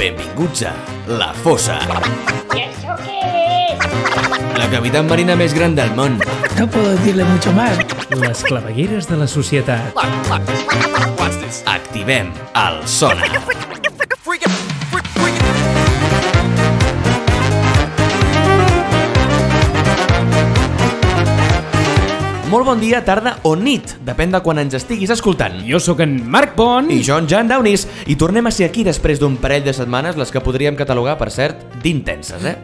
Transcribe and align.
Benvinguts 0.00 0.62
a 0.62 0.72
La 1.06 1.34
Fossa, 1.34 1.78
¿Y 2.54 2.60
eso 2.60 2.96
qué 3.04 3.74
es? 3.74 4.58
la 4.58 4.66
cavitat 4.72 5.04
marina 5.04 5.34
més 5.36 5.52
gran 5.52 5.74
del 5.76 5.92
món. 5.92 6.16
No 6.56 6.64
puedo 6.72 6.94
decirle 6.94 7.24
mucho 7.24 7.52
más. 7.52 7.76
Les 8.16 8.42
clavegueres 8.42 9.08
de 9.12 9.18
la 9.20 9.26
societat. 9.28 9.92
Activem 11.66 12.32
el 12.56 12.80
sonar. 12.88 13.28
Molt 22.50 22.66
bon 22.66 22.80
dia, 22.82 22.98
tarda 23.06 23.36
o 23.46 23.52
nit, 23.54 23.92
depèn 24.02 24.32
de 24.34 24.40
quan 24.42 24.58
ens 24.58 24.74
estiguis 24.74 25.12
escoltant. 25.14 25.60
Jo 25.68 25.78
sóc 25.78 26.00
en 26.02 26.16
Marc 26.34 26.56
Pont. 26.56 26.88
I 26.90 26.98
jo, 27.06 27.20
en 27.22 27.28
Jan 27.30 27.46
Downis, 27.46 27.84
i 28.10 28.16
tornem 28.18 28.50
a 28.50 28.50
ser 28.50 28.66
aquí 28.66 28.82
després 28.82 29.22
d'un 29.22 29.38
parell 29.38 29.62
de 29.62 29.76
setmanes, 29.76 30.18
les 30.18 30.34
que 30.34 30.42
podríem 30.42 30.74
catalogar, 30.74 31.14
per 31.20 31.30
cert, 31.30 31.62
d'intenses, 31.84 32.50
eh? 32.50 32.56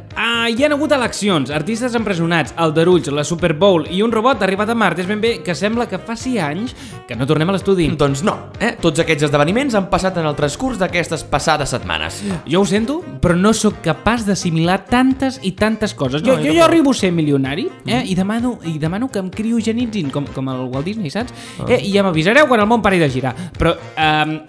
Hi 0.46 0.62
han 0.62 0.77
hagut 0.77 0.92
eleccions, 0.95 1.48
artistes 1.50 1.96
empresonats, 1.98 2.52
aldarulls, 2.62 3.09
la 3.10 3.24
Super 3.27 3.48
Bowl 3.59 3.88
i 3.91 3.98
un 4.05 4.12
robot 4.14 4.45
arribat 4.46 4.70
a 4.70 4.77
Mart. 4.78 5.00
És 5.02 5.09
ben 5.09 5.19
bé 5.19 5.32
que 5.42 5.56
sembla 5.59 5.88
que 5.91 5.98
faci 5.98 6.36
anys 6.38 6.74
que 7.09 7.16
no 7.19 7.27
tornem 7.27 7.50
a 7.50 7.56
l'estudi. 7.56 7.88
Doncs 7.98 8.22
no, 8.22 8.36
eh? 8.62 8.77
Tots 8.78 9.02
aquests 9.02 9.27
esdeveniments 9.27 9.74
han 9.74 9.88
passat 9.91 10.20
en 10.22 10.28
el 10.30 10.36
transcurs 10.38 10.78
d'aquestes 10.78 11.24
passades 11.27 11.74
setmanes. 11.74 12.20
Jo 12.46 12.62
ho 12.62 12.69
sento, 12.69 13.00
però 13.22 13.34
no 13.34 13.50
sóc 13.59 13.80
capaç 13.82 14.22
d'assimilar 14.28 14.84
tantes 14.86 15.41
i 15.42 15.56
tantes 15.59 15.96
coses. 15.98 16.22
Jo, 16.22 16.36
No, 16.36 16.38
jo 16.38 16.52
jo, 16.52 16.60
jo 16.60 16.64
arribo 16.69 16.94
a 16.94 17.00
ser 17.02 17.10
milionari 17.10 17.66
eh? 17.84 18.05
I, 18.06 18.14
demano, 18.14 18.60
i 18.62 18.78
demano 18.78 19.10
que 19.10 19.19
em 19.19 19.30
criogenitzin, 19.34 20.14
com, 20.14 20.31
com 20.31 20.55
el 20.55 20.69
Walt 20.70 20.86
Disney, 20.86 21.10
saps? 21.10 21.34
Eh? 21.66 21.81
I 21.81 21.97
ja 21.97 22.06
m'avisareu 22.06 22.47
quan 22.47 22.62
el 22.62 22.70
món 22.70 22.86
pari 22.86 23.03
de 23.03 23.10
girar. 23.10 23.34
Però 23.58 23.75
eh, 23.75 24.42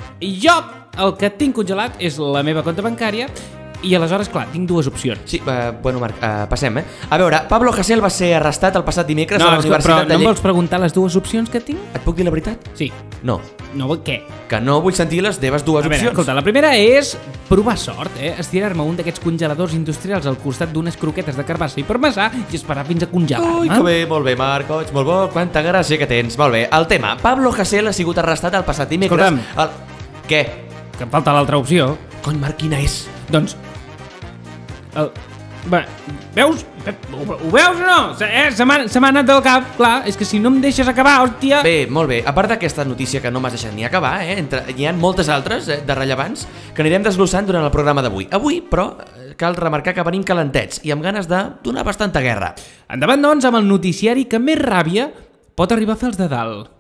jo 0.45 0.61
el 0.97 1.17
que 1.17 1.33
tinc 1.41 1.57
congelat 1.57 1.97
és 1.97 2.21
la 2.21 2.45
meva 2.45 2.61
compte 2.65 2.85
bancària 2.85 3.31
i 3.83 3.93
aleshores, 3.95 4.29
clar, 4.29 4.47
tinc 4.51 4.67
dues 4.69 4.87
opcions. 4.87 5.19
Sí, 5.25 5.41
eh, 5.45 5.71
bueno, 5.83 5.99
Marc, 5.99 6.15
eh, 6.21 6.45
passem, 6.49 6.77
eh? 6.79 6.85
A 7.09 7.17
veure, 7.17 7.43
Pablo 7.47 7.71
Hasél 7.71 8.01
va 8.03 8.09
ser 8.09 8.33
arrestat 8.35 8.75
el 8.75 8.83
passat 8.83 9.05
dimecres 9.07 9.41
a 9.41 9.45
la 9.45 9.51
però 9.51 9.59
Universitat 9.59 10.07
no 10.07 10.13
em 10.15 10.19
de 10.21 10.25
vols 10.27 10.41
preguntar 10.41 10.79
les 10.81 10.93
dues 10.95 11.15
opcions 11.15 11.49
que 11.49 11.61
tinc? 11.61 11.79
Et 11.93 12.01
puc 12.01 12.15
dir 12.17 12.25
la 12.25 12.31
veritat? 12.31 12.57
Sí. 12.73 12.91
No, 13.23 13.39
No, 13.77 13.89
què? 14.01 14.21
que 14.47 14.61
no 14.63 14.79
vull 14.81 14.93
sentir 14.95 15.19
les 15.21 15.37
teves 15.37 15.63
dues 15.65 15.83
A 15.85 15.89
veure, 15.89 15.97
opcions. 15.97 16.11
escolta, 16.13 16.33
la 16.33 16.41
primera 16.41 16.69
és 16.77 17.17
provar 17.49 17.77
sort, 17.77 18.11
eh? 18.17 18.33
Estirar-me 18.39 18.81
un 18.81 18.95
d'aquests 18.95 19.19
congeladors 19.19 19.73
industrials 19.75 20.25
al 20.25 20.37
costat 20.37 20.71
d'unes 20.71 20.95
croquetes 20.97 21.35
de 21.35 21.43
carbassa 21.45 21.79
i 21.81 21.83
parmesà 21.83 22.29
i 22.51 22.55
esperar 22.55 22.85
fins 22.87 23.03
a 23.03 23.07
congelar-me. 23.11 23.59
Ui, 23.59 23.69
que 23.69 23.81
bé, 23.83 23.97
molt 24.07 24.25
bé, 24.25 24.35
Marc, 24.39 24.71
ets 24.81 24.93
molt 24.95 25.05
bo, 25.05 25.19
quanta 25.33 25.61
gràcia 25.61 25.99
que 25.99 26.07
tens. 26.07 26.37
Molt 26.39 26.53
bé, 26.55 26.63
el 26.71 26.87
tema, 26.87 27.17
Pablo 27.21 27.51
Hasél 27.51 27.87
ha 27.87 27.93
sigut 27.93 28.17
arrestat 28.17 28.55
el 28.55 28.63
passat 28.63 28.89
dimecres... 28.89 29.19
Escolta'm. 29.19 29.61
El... 29.61 29.69
Què? 30.31 30.41
Que 30.97 31.03
em 31.03 31.09
falta 31.11 31.33
l'altra 31.35 31.57
opció. 31.59 31.97
Cony, 32.23 32.39
Marc, 32.39 32.57
quina 32.63 32.79
és? 32.79 33.03
Doncs... 33.29 33.57
El... 34.97 35.11
Va, 35.67 35.81
veus? 36.31 36.61
Ho, 37.11 37.23
ho 37.33 37.49
veus 37.51 37.75
o 37.75 37.83
no? 37.83 37.97
Se, 38.15 38.23
eh, 38.23 38.51
se 38.55 38.63
m'ha 38.63 38.85
se 38.87 39.01
m'ha 39.03 39.09
anat 39.11 39.27
del 39.27 39.41
cap, 39.43 39.65
clar. 39.75 39.95
És 40.07 40.15
que 40.15 40.25
si 40.25 40.39
no 40.39 40.47
em 40.53 40.61
deixes 40.63 40.87
acabar, 40.87 41.17
hòstia... 41.25 41.59
Bé, 41.65 41.89
molt 41.91 42.07
bé. 42.11 42.21
A 42.23 42.31
part 42.35 42.53
d'aquesta 42.53 42.85
notícia 42.87 43.19
que 43.23 43.31
no 43.33 43.41
m'has 43.43 43.57
deixat 43.57 43.75
ni 43.75 43.83
acabar, 43.83 44.21
eh, 44.23 44.37
entre, 44.39 44.63
hi 44.71 44.87
ha 44.87 44.93
moltes 44.95 45.27
altres 45.33 45.67
eh, 45.67 45.81
de 45.83 45.97
rellevants 45.97 46.45
que 46.73 46.85
anirem 46.85 47.03
desglossant 47.03 47.49
durant 47.49 47.67
el 47.67 47.73
programa 47.73 48.05
d'avui. 48.05 48.29
Avui, 48.31 48.61
però, 48.63 48.87
eh, 49.17 49.33
cal 49.39 49.59
remarcar 49.59 49.95
que 49.97 50.07
venim 50.07 50.23
calentets 50.23 50.79
i 50.87 50.95
amb 50.95 51.03
ganes 51.03 51.27
de 51.27 51.43
donar 51.65 51.83
bastanta 51.87 52.23
guerra. 52.23 52.53
Endavant, 52.87 53.27
doncs, 53.27 53.49
amb 53.49 53.59
el 53.59 53.67
noticiari 53.67 54.25
que 54.31 54.39
més 54.39 54.61
ràbia 54.63 55.11
pot 55.57 55.75
arribar 55.75 55.97
a 55.97 55.99
fer 55.99 56.13
els 56.13 56.21
de 56.21 56.31
dalt. 56.31 56.76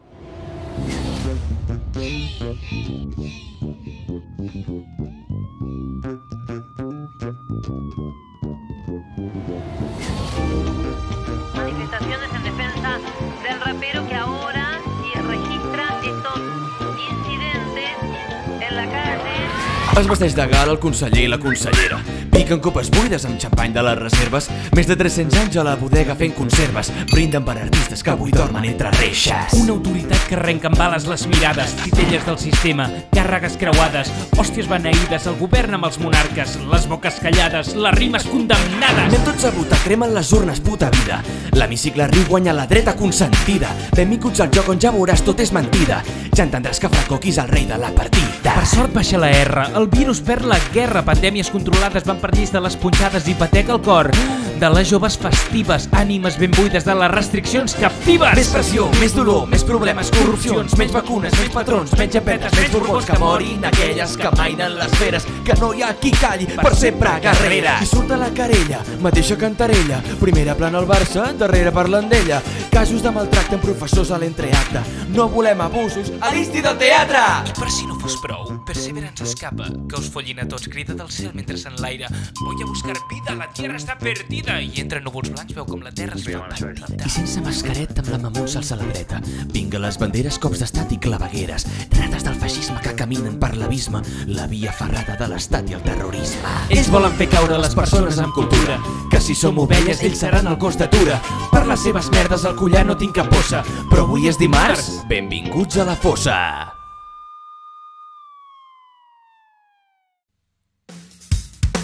Es 18.67 20.07
vesteix 20.09 20.33
de 20.35 20.45
gala 20.51 20.73
el 20.73 20.79
conseller 20.83 21.23
i 21.23 21.29
la 21.31 21.39
consellera. 21.39 22.01
Piquen 22.47 22.61
copes 22.63 22.87
buides 22.87 23.25
amb 23.27 23.35
xampany 23.43 23.73
de 23.75 23.81
les 23.83 23.97
reserves. 23.99 24.45
Més 24.71 24.87
de 24.87 24.95
300 24.95 25.35
anys 25.41 25.57
a 25.59 25.65
la 25.67 25.73
bodega 25.75 26.13
fent 26.15 26.31
conserves. 26.31 26.93
Brinden 27.09 27.43
per 27.43 27.57
artistes 27.59 27.99
que 27.99 28.13
avui 28.13 28.31
dormen 28.31 28.63
entre 28.69 28.87
reixes. 28.93 29.57
Una 29.59 29.73
autoritat 29.73 30.23
que 30.29 30.37
arrenca 30.37 30.69
amb 30.71 30.79
bales 30.79 31.09
les 31.11 31.25
mirades, 31.27 31.73
titelles 31.81 32.23
del 32.23 32.37
sistema, 32.39 32.85
càrregues 33.11 33.57
creuades, 33.59 34.13
hòsties 34.39 34.69
beneïdes, 34.71 35.27
el 35.27 35.35
govern 35.41 35.75
amb 35.75 35.89
els 35.89 35.99
monarques, 35.99 36.55
les 36.71 36.87
boques 36.87 37.19
callades, 37.19 37.73
les 37.75 37.97
rimes 37.99 38.23
condemnades. 38.31 39.09
Anem 39.09 39.27
tots 39.27 39.43
a 39.43 39.51
votar, 39.51 39.81
cremen 39.83 40.15
les 40.15 40.31
urnes, 40.31 40.63
puta 40.63 40.87
vida. 41.01 41.19
L'hemicicle 41.51 42.07
riu 42.13 42.29
guanya 42.31 42.55
la 42.55 42.69
dreta 42.69 42.95
consentida. 42.95 43.73
Benvinguts 43.91 44.45
al 44.45 44.55
joc 44.55 44.71
on 44.71 44.79
ja 44.79 44.95
veuràs 44.95 45.25
tot 45.27 45.43
és 45.43 45.51
mentida. 45.51 45.99
Ja 46.31 46.47
entendràs 46.47 46.79
que 46.79 46.87
Franco 46.95 47.19
qui 47.19 47.35
és 47.35 47.43
el 47.43 47.51
rei 47.51 47.67
de 47.67 47.75
la 47.81 47.91
partida. 47.91 48.55
Per 48.55 48.65
sort 48.69 48.93
baixa 48.95 49.19
la 49.19 49.33
R, 49.35 49.67
el 49.75 49.89
virus 49.91 50.21
perd 50.23 50.47
la 50.47 50.59
guerra, 50.71 51.03
pandèmies 51.03 51.51
controlades 51.51 52.07
van 52.07 52.21
per 52.23 52.36
lleis 52.37 52.51
de 52.53 52.59
les 52.61 52.75
punxades 52.77 53.25
i 53.31 53.33
patec 53.37 53.71
el 53.73 53.79
cor 53.81 54.11
de 54.57 54.69
les 54.73 54.87
joves 54.89 55.15
festives, 55.21 55.85
ànimes 55.93 56.37
ben 56.41 56.51
buides 56.57 56.85
de 56.85 56.93
les 56.97 57.11
restriccions 57.11 57.75
captives. 57.77 58.33
Més 58.37 58.49
pressió, 58.49 58.87
més 58.97 59.13
dolor, 59.13 59.45
més 59.49 59.61
problemes, 59.65 60.09
corrupcions, 60.15 60.73
menys 60.79 60.93
vacunes, 60.95 61.33
menys 61.37 61.53
patrons, 61.53 61.93
menys 61.99 62.17
japetes, 62.17 62.53
menys 62.57 62.73
borbons 62.73 63.05
que 63.05 63.19
morin 63.21 63.67
aquelles 63.69 64.15
que 64.17 64.31
mainen 64.37 64.73
les 64.79 64.95
feres, 64.97 65.27
que 65.45 65.57
no 65.61 65.69
hi 65.77 65.85
ha 65.85 65.91
qui 66.01 66.11
calli 66.17 66.49
per 66.49 66.73
sempre 66.77 67.13
guerrera. 67.21 67.77
I 67.85 67.89
surt 67.89 68.15
a 68.15 68.17
la 68.17 68.31
querella, 68.33 68.81
mateixa 69.05 69.37
cantarella, 69.37 70.01
primera 70.19 70.57
plana 70.57 70.81
al 70.81 70.89
Barça, 70.89 71.29
darrere 71.37 71.73
parlant 71.75 72.09
d'ella. 72.09 72.41
Casos 72.73 73.05
de 73.05 73.13
maltracte 73.13 73.59
amb 73.59 73.65
professors 73.65 74.09
a 74.11 74.17
l'entreacte. 74.21 74.81
No 75.13 75.29
volem 75.29 75.61
abusos 75.61 76.09
a 76.17 76.33
l'insti 76.33 76.65
del 76.65 76.81
teatre! 76.81 77.21
I 77.45 77.53
per 77.57 77.69
si 77.73 77.85
no 77.85 77.99
fos 78.01 78.17
prou, 78.25 78.49
Perseverance 78.65 79.23
escapa, 79.23 79.69
que 79.87 80.01
us 80.01 80.09
follin 80.11 80.41
a 80.41 80.49
tots, 80.49 80.65
crida 80.67 80.97
del 80.97 81.13
cel 81.13 81.31
mentre 81.37 81.61
s'enlaira. 81.61 82.09
Voy 82.41 82.61
a 82.61 82.65
buscar 82.65 82.97
vida, 83.09 83.35
la 83.35 83.47
tierra 83.53 83.77
està 83.79 83.97
perdida. 83.99 84.59
I 84.61 84.81
entre 84.83 85.01
núvols 85.01 85.31
blancs 85.33 85.55
veu 85.55 85.65
com 85.65 85.81
la 85.85 85.91
terra 85.91 86.17
es 86.17 86.25
fa 86.27 86.43
petita. 86.51 87.07
I 87.07 87.11
sense 87.11 87.41
mascaret 87.45 87.97
amb 87.99 88.11
la 88.13 88.19
mamussa 88.21 88.61
alça 88.61 88.77
la 88.79 88.87
dreta. 88.91 89.21
Vinga 89.53 89.81
les 89.81 89.97
banderes, 90.01 90.39
cops 90.41 90.61
d'estat 90.63 90.93
i 90.93 90.99
clavegueres. 91.01 91.67
Rates 91.97 92.27
del 92.27 92.39
feixisme 92.43 92.79
que 92.83 92.95
caminen 92.99 93.39
per 93.41 93.53
l'abisme. 93.57 94.03
La 94.27 94.47
via 94.51 94.73
ferrada 94.75 95.17
de 95.19 95.31
l'estat 95.33 95.69
i 95.69 95.77
el 95.77 95.83
terrorisme. 95.85 96.55
Ells 96.69 96.91
volen 96.93 97.15
fer 97.19 97.29
caure 97.33 97.59
les 97.61 97.75
persones 97.77 98.21
amb 98.23 98.35
cultura, 98.37 98.79
Que 99.11 99.21
si 99.23 99.33
som 99.35 99.57
ovelles, 99.57 100.01
ells 100.03 100.19
seran 100.19 100.47
el 100.51 100.57
cos 100.61 100.77
d'atura. 100.77 101.21
Per 101.51 101.65
les 101.65 101.79
seves 101.79 102.11
merdes 102.11 102.45
al 102.45 102.57
collar 102.59 102.85
no 102.85 102.97
tinc 102.99 103.15
cap 103.15 103.31
bossa. 103.31 103.63
Però 103.89 104.03
avui 104.03 104.27
és 104.27 104.37
dimarts. 104.37 105.05
Benvinguts 105.09 105.79
a 105.79 105.87
la 105.87 105.95
fossa. 105.95 106.76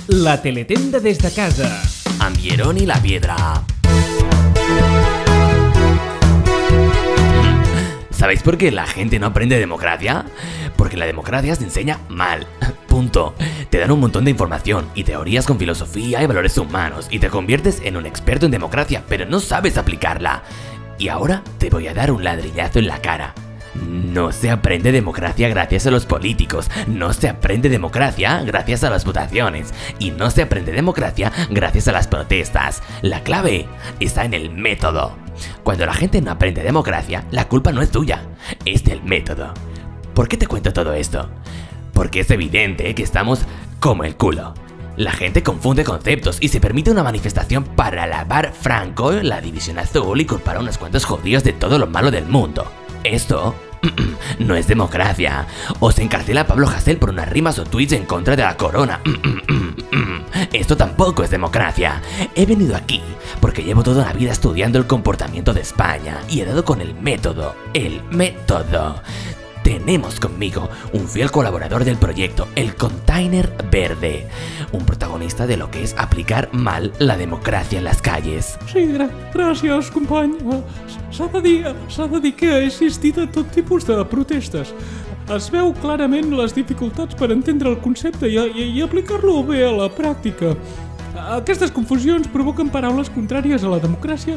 La 0.07 0.41
teletenda 0.41 0.99
de 0.99 1.15
casa. 1.33 1.81
Amb 2.19 2.37
y 2.37 2.85
la 2.85 3.01
Piedra. 3.01 3.63
¿Sabéis 8.09 8.43
por 8.43 8.57
qué 8.57 8.69
la 8.71 8.85
gente 8.85 9.17
no 9.17 9.27
aprende 9.27 9.57
democracia? 9.57 10.25
Porque 10.75 10.97
la 10.97 11.05
democracia 11.05 11.55
se 11.55 11.63
enseña 11.63 11.99
mal. 12.09 12.45
Punto. 12.87 13.33
Te 13.69 13.79
dan 13.79 13.91
un 13.91 14.01
montón 14.01 14.25
de 14.25 14.31
información 14.31 14.89
y 14.93 15.05
teorías 15.05 15.45
con 15.45 15.57
filosofía 15.57 16.21
y 16.21 16.27
valores 16.27 16.57
humanos 16.57 17.07
y 17.09 17.19
te 17.19 17.29
conviertes 17.29 17.81
en 17.81 17.95
un 17.95 18.05
experto 18.05 18.45
en 18.45 18.51
democracia, 18.51 19.03
pero 19.07 19.25
no 19.25 19.39
sabes 19.39 19.77
aplicarla. 19.77 20.43
Y 20.99 21.07
ahora 21.07 21.43
te 21.59 21.69
voy 21.69 21.87
a 21.87 21.93
dar 21.93 22.11
un 22.11 22.25
ladrillazo 22.25 22.79
en 22.79 22.87
la 22.87 23.01
cara. 23.01 23.33
No 23.75 24.31
se 24.31 24.51
aprende 24.51 24.91
democracia 24.91 25.49
gracias 25.49 25.87
a 25.87 25.91
los 25.91 26.05
políticos, 26.05 26.69
no 26.87 27.11
se 27.13 27.27
aprende 27.29 27.69
democracia 27.69 28.43
gracias 28.45 28.83
a 28.83 28.89
las 28.89 29.03
votaciones 29.03 29.73
y 29.99 30.11
no 30.11 30.29
se 30.29 30.43
aprende 30.43 30.71
democracia 30.71 31.31
gracias 31.49 31.87
a 31.87 31.91
las 31.91 32.07
protestas. 32.07 32.83
La 33.01 33.23
clave 33.23 33.67
está 33.99 34.25
en 34.25 34.33
el 34.33 34.51
método. 34.51 35.15
Cuando 35.63 35.85
la 35.85 35.93
gente 35.93 36.21
no 36.21 36.31
aprende 36.31 36.61
democracia, 36.61 37.25
la 37.31 37.47
culpa 37.47 37.71
no 37.71 37.81
es 37.81 37.89
tuya, 37.89 38.23
es 38.65 38.83
del 38.83 39.01
método. 39.03 39.53
¿Por 40.13 40.27
qué 40.27 40.37
te 40.37 40.47
cuento 40.47 40.71
todo 40.71 40.93
esto? 40.93 41.29
Porque 41.93 42.19
es 42.19 42.29
evidente 42.29 42.93
que 42.93 43.03
estamos 43.03 43.41
como 43.79 44.03
el 44.03 44.15
culo. 44.15 44.53
La 44.95 45.11
gente 45.11 45.41
confunde 45.41 45.83
conceptos 45.83 46.37
y 46.39 46.49
se 46.49 46.61
permite 46.61 46.91
una 46.91 47.01
manifestación 47.01 47.63
para 47.63 48.03
alabar 48.03 48.53
Franco, 48.53 49.11
la 49.11 49.41
división 49.41 49.79
azul 49.79 50.21
y 50.21 50.25
culpar 50.25 50.57
a 50.57 50.59
unos 50.59 50.77
cuantos 50.77 51.05
judíos 51.05 51.43
de 51.43 51.53
todo 51.53 51.79
lo 51.79 51.87
malo 51.87 52.11
del 52.11 52.27
mundo. 52.27 52.71
Esto 53.03 53.55
no 54.39 54.55
es 54.55 54.67
democracia. 54.67 55.47
O 55.79 55.91
se 55.91 56.03
encarcela 56.03 56.47
Pablo 56.47 56.67
Hasél 56.67 56.97
por 56.97 57.09
unas 57.09 57.29
rimas 57.29 57.59
o 57.59 57.65
tweets 57.65 57.93
en 57.93 58.05
contra 58.05 58.35
de 58.35 58.43
la 58.43 58.57
corona. 58.57 58.99
Esto 60.53 60.77
tampoco 60.77 61.23
es 61.23 61.29
democracia. 61.29 62.01
He 62.35 62.45
venido 62.45 62.75
aquí 62.75 63.01
porque 63.39 63.63
llevo 63.63 63.83
toda 63.83 64.05
la 64.05 64.13
vida 64.13 64.31
estudiando 64.31 64.77
el 64.79 64.87
comportamiento 64.87 65.53
de 65.53 65.61
España 65.61 66.19
y 66.29 66.41
he 66.41 66.45
dado 66.45 66.63
con 66.63 66.81
el 66.81 66.95
método. 66.95 67.55
El 67.73 68.01
método. 68.11 69.01
Tenemos 69.63 70.19
conmigo 70.19 70.69
un 70.91 71.07
fiel 71.07 71.31
colaborador 71.31 71.85
del 71.85 71.97
proyecto, 71.97 72.47
el 72.55 72.75
Container 72.75 73.49
Verde, 73.71 74.27
un 74.73 74.85
protagonista 74.85 75.47
de 75.47 75.57
lo 75.57 75.71
que 75.71 75.83
es 75.83 75.95
aplicar 75.97 76.49
mal 76.53 76.91
la 76.99 77.17
democracia 77.17 77.79
en 77.79 77.85
las 77.85 78.01
calles. 78.01 78.59
Sí, 78.71 78.85
gra 78.91 79.09
gràcies, 79.33 79.89
company. 79.91 80.35
S'ha 81.11 81.27
de, 81.33 81.41
dir, 81.41 81.73
s'ha 81.89 82.07
de 82.07 82.19
dir 82.19 82.35
que 82.35 82.51
ha 82.51 82.59
existit 82.59 83.17
a 83.17 83.27
tot 83.31 83.49
tipus 83.55 83.87
de 83.87 83.97
protestes. 84.05 84.73
Es 85.31 85.49
veu 85.49 85.71
clarament 85.81 86.33
les 86.35 86.53
dificultats 86.53 87.15
per 87.15 87.31
entendre 87.31 87.71
el 87.71 87.79
concepte 87.79 88.27
i, 88.27 88.35
i, 88.35 88.69
i 88.77 88.81
aplicar-lo 88.83 89.41
bé 89.47 89.63
a 89.65 89.71
la 89.71 89.87
pràctica. 89.87 90.57
Aquestes 91.37 91.71
confusions 91.71 92.27
provoquen 92.27 92.69
paraules 92.73 93.11
contràries 93.13 93.63
a 93.63 93.71
la 93.71 93.79
democràcia. 93.79 94.35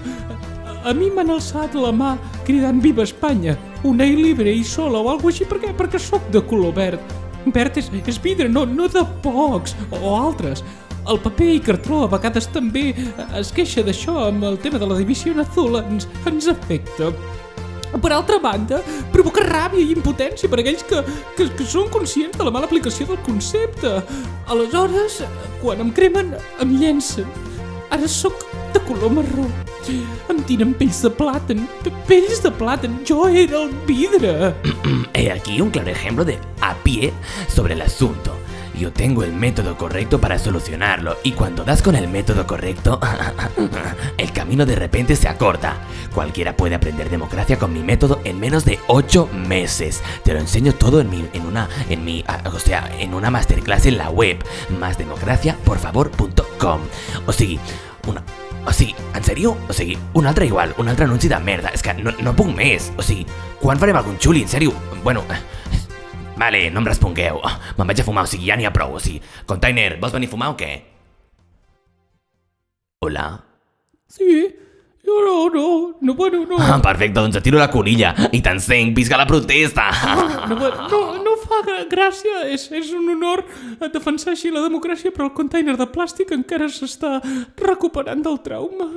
A, 0.86 0.92
mi 0.94 1.08
m'han 1.10 1.32
alçat 1.34 1.72
la 1.74 1.88
mà 1.90 2.12
cridant 2.46 2.78
Viva 2.78 3.02
Espanya, 3.02 3.56
una 3.82 4.06
i 4.06 4.12
libre 4.14 4.52
i 4.54 4.62
sola 4.62 5.00
o 5.02 5.08
alguna 5.10 5.32
així 5.34 5.46
perquè, 5.50 5.72
perquè 5.74 5.98
sóc 5.98 6.28
de 6.30 6.38
color 6.46 6.76
verd. 6.76 7.14
Verd 7.54 7.80
és, 7.80 7.88
és 8.06 8.20
vidre, 8.22 8.46
no, 8.46 8.62
no 8.70 8.86
de 8.86 9.02
pocs 9.24 9.74
o 9.98 10.12
altres. 10.14 10.62
El 11.10 11.18
paper 11.24 11.48
i 11.56 11.62
cartró 11.62 12.04
a 12.04 12.10
vegades 12.12 12.46
també 12.54 12.92
es 13.38 13.50
queixa 13.54 13.82
d'això 13.82 14.14
amb 14.28 14.46
el 14.46 14.60
tema 14.62 14.78
de 14.78 14.86
la 14.86 15.00
divisió 15.00 15.34
azul 15.42 15.80
ens, 15.80 16.06
ens 16.30 16.46
afecta. 16.54 17.10
Per 17.90 18.12
altra 18.14 18.38
banda, 18.42 18.78
provoca 19.10 19.42
ràbia 19.42 19.82
i 19.82 19.90
impotència 19.96 20.50
per 20.50 20.60
aquells 20.62 20.86
que, 20.86 21.02
que, 21.34 21.48
que 21.50 21.66
són 21.66 21.90
conscients 21.90 22.38
de 22.38 22.46
la 22.46 22.54
mala 22.54 22.70
aplicació 22.70 23.10
del 23.10 23.18
concepte. 23.26 23.96
Aleshores, 24.54 25.18
quan 25.64 25.82
em 25.82 25.90
cremen, 25.98 26.34
em 26.62 26.78
llencen. 26.78 27.26
Ara 27.96 28.08
sóc 28.08 28.34
de 28.74 28.80
color 28.84 29.10
marró. 29.10 29.46
Em 30.28 30.40
tiren 30.48 30.74
pells 30.76 30.98
de 31.04 31.10
plàtan. 31.16 31.62
Pe- 31.84 31.92
Pells 32.08 32.42
de 32.44 32.50
plàtan. 32.58 32.98
Jo 33.08 33.28
era 33.28 33.62
el 33.62 33.70
vidre. 33.88 34.52
He 35.14 35.30
aquí 35.32 35.60
un 35.62 35.70
claro 35.70 35.88
ejemplo 35.90 36.24
de 36.24 36.36
a 36.60 36.74
pie 36.84 37.12
sobre 37.48 37.74
el. 37.74 38.36
Yo 38.76 38.92
tengo 38.92 39.24
el 39.24 39.32
método 39.32 39.78
correcto 39.78 40.20
para 40.20 40.38
solucionarlo 40.38 41.16
y 41.22 41.32
cuando 41.32 41.64
das 41.64 41.80
con 41.80 41.96
el 41.96 42.08
método 42.08 42.46
correcto, 42.46 43.00
el 44.18 44.32
camino 44.32 44.66
de 44.66 44.76
repente 44.76 45.16
se 45.16 45.28
acorta. 45.28 45.76
Cualquiera 46.14 46.54
puede 46.56 46.74
aprender 46.74 47.08
democracia 47.08 47.58
con 47.58 47.72
mi 47.72 47.82
método 47.82 48.20
en 48.24 48.38
menos 48.38 48.66
de 48.66 48.78
8 48.88 49.30
meses. 49.32 50.02
Te 50.24 50.34
lo 50.34 50.40
enseño 50.40 50.74
todo 50.74 51.00
en 51.00 51.08
mi, 51.08 51.26
en 51.32 51.46
una, 51.46 51.70
en 51.88 52.04
mi, 52.04 52.22
ah, 52.28 52.42
o 52.52 52.58
sea, 52.58 52.90
en 52.98 53.14
una 53.14 53.30
masterclass 53.30 53.86
en 53.86 53.96
la 53.96 54.10
web, 54.10 54.44
másdemocraciaporfavor.com. 54.78 56.80
O 57.26 57.32
sigui, 57.32 57.58
una, 58.06 58.22
o 58.66 58.72
sigui, 58.72 58.94
en 59.14 59.24
sèrio? 59.24 59.56
O 59.68 59.72
sigui, 59.72 59.96
un 60.12 60.26
altre 60.26 60.44
igual, 60.46 60.74
un 60.76 60.88
altre 60.88 61.06
anunci 61.06 61.28
de 61.28 61.38
merda. 61.40 61.70
És 61.72 61.82
que 61.82 61.94
no, 61.94 62.12
no 62.20 62.36
puc 62.36 62.52
més. 62.52 62.92
O 63.00 63.02
sigui, 63.02 63.24
quan 63.62 63.80
farem 63.80 63.96
algun 63.96 64.20
xuli? 64.20 64.42
En 64.44 64.52
sèrio? 64.52 64.74
Bueno... 65.02 65.24
eh, 65.30 65.55
Vale, 66.36 66.68
no 66.70 66.80
em 66.82 66.86
respongueu. 66.90 67.40
Me'n 67.78 67.88
vaig 67.88 68.00
a 68.02 68.04
fumar, 68.04 68.24
o 68.26 68.30
sigui, 68.30 68.50
ja 68.50 68.56
n'hi 68.60 68.66
ha 68.68 68.72
prou. 68.74 68.96
O 68.98 69.00
sigui, 69.00 69.22
container, 69.48 69.96
vols 70.02 70.12
venir 70.12 70.28
a 70.28 70.34
fumar 70.34 70.50
o 70.52 70.56
què? 70.60 70.70
Hola? 73.04 73.26
Sí, 74.08 74.28
jo 75.06 75.16
no, 75.22 75.34
no, 75.54 75.64
no, 76.00 76.14
bueno, 76.14 76.44
no. 76.48 76.56
Ah, 76.58 76.78
perfecte, 76.82 77.14
doncs 77.20 77.36
et 77.38 77.44
tiro 77.44 77.58
la 77.60 77.68
conilla 77.70 78.12
i 78.34 78.40
t'encenc, 78.42 78.94
visca 78.96 79.18
la 79.20 79.26
protesta! 79.28 79.84
No, 80.50 80.56
no, 80.90 81.00
no 81.22 81.34
fa 81.42 81.60
gra- 81.66 81.84
gràcia, 81.90 82.44
és, 82.50 82.68
és 82.74 82.90
un 82.96 83.08
honor 83.14 83.44
defensar 83.92 84.32
així 84.34 84.50
la 84.54 84.62
democràcia, 84.64 85.12
però 85.14 85.28
el 85.28 85.34
container 85.36 85.76
de 85.78 85.86
plàstic 85.92 86.32
encara 86.34 86.68
s'està 86.72 87.18
recuperant 87.62 88.22
del 88.26 88.40
trauma. 88.46 88.88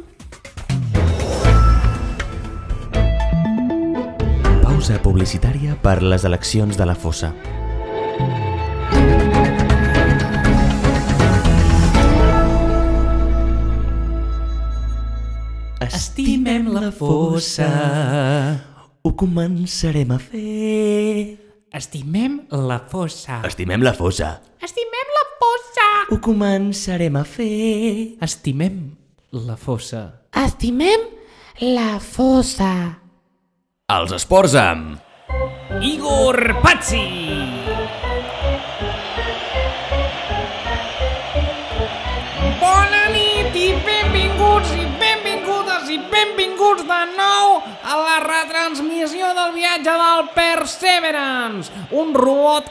Pausa 4.80 4.96
publicitària 5.04 5.74
per 5.84 5.98
les 6.00 6.24
eleccions 6.24 6.78
de 6.80 6.86
la 6.88 6.94
fossa. 6.96 7.34
Estimem 15.84 16.70
la 16.72 16.94
fossa, 16.96 17.68
ho 19.04 19.12
començarem 19.20 20.16
a 20.16 20.20
fer. 20.24 21.36
Estimem 21.76 22.40
la 22.52 22.80
fossa. 22.88 23.42
Estimem 23.52 23.84
la 23.84 23.94
fossa, 24.00 24.32
Estimem 24.64 25.12
la 25.18 25.26
fossa. 25.44 25.90
ho 26.16 26.22
començarem 26.24 27.20
a 27.20 27.26
fer. 27.28 28.16
Estimem 28.22 28.80
la 29.34 29.58
fossa. 29.58 30.06
Estimem 30.46 31.10
la 31.76 32.00
fossa. 32.00 32.99
Els 33.90 34.12
esports 34.14 34.54
amb... 34.54 35.00
Igor 35.82 36.38
Pazzi! 36.62 37.00
Bona 42.62 43.02
nit 43.16 43.58
i 43.58 43.72
benvinguts 43.88 44.76
i 44.78 44.86
benvingudes 45.02 45.90
i 45.90 45.98
benvinguts 46.14 46.86
de 46.86 47.02
nou 47.16 47.29
retransmissió 48.70 49.34
del 49.34 49.54
viatge 49.54 49.90
del 49.90 50.30
Perseverance, 50.36 51.72
un 51.92 52.14
robot 52.14 52.66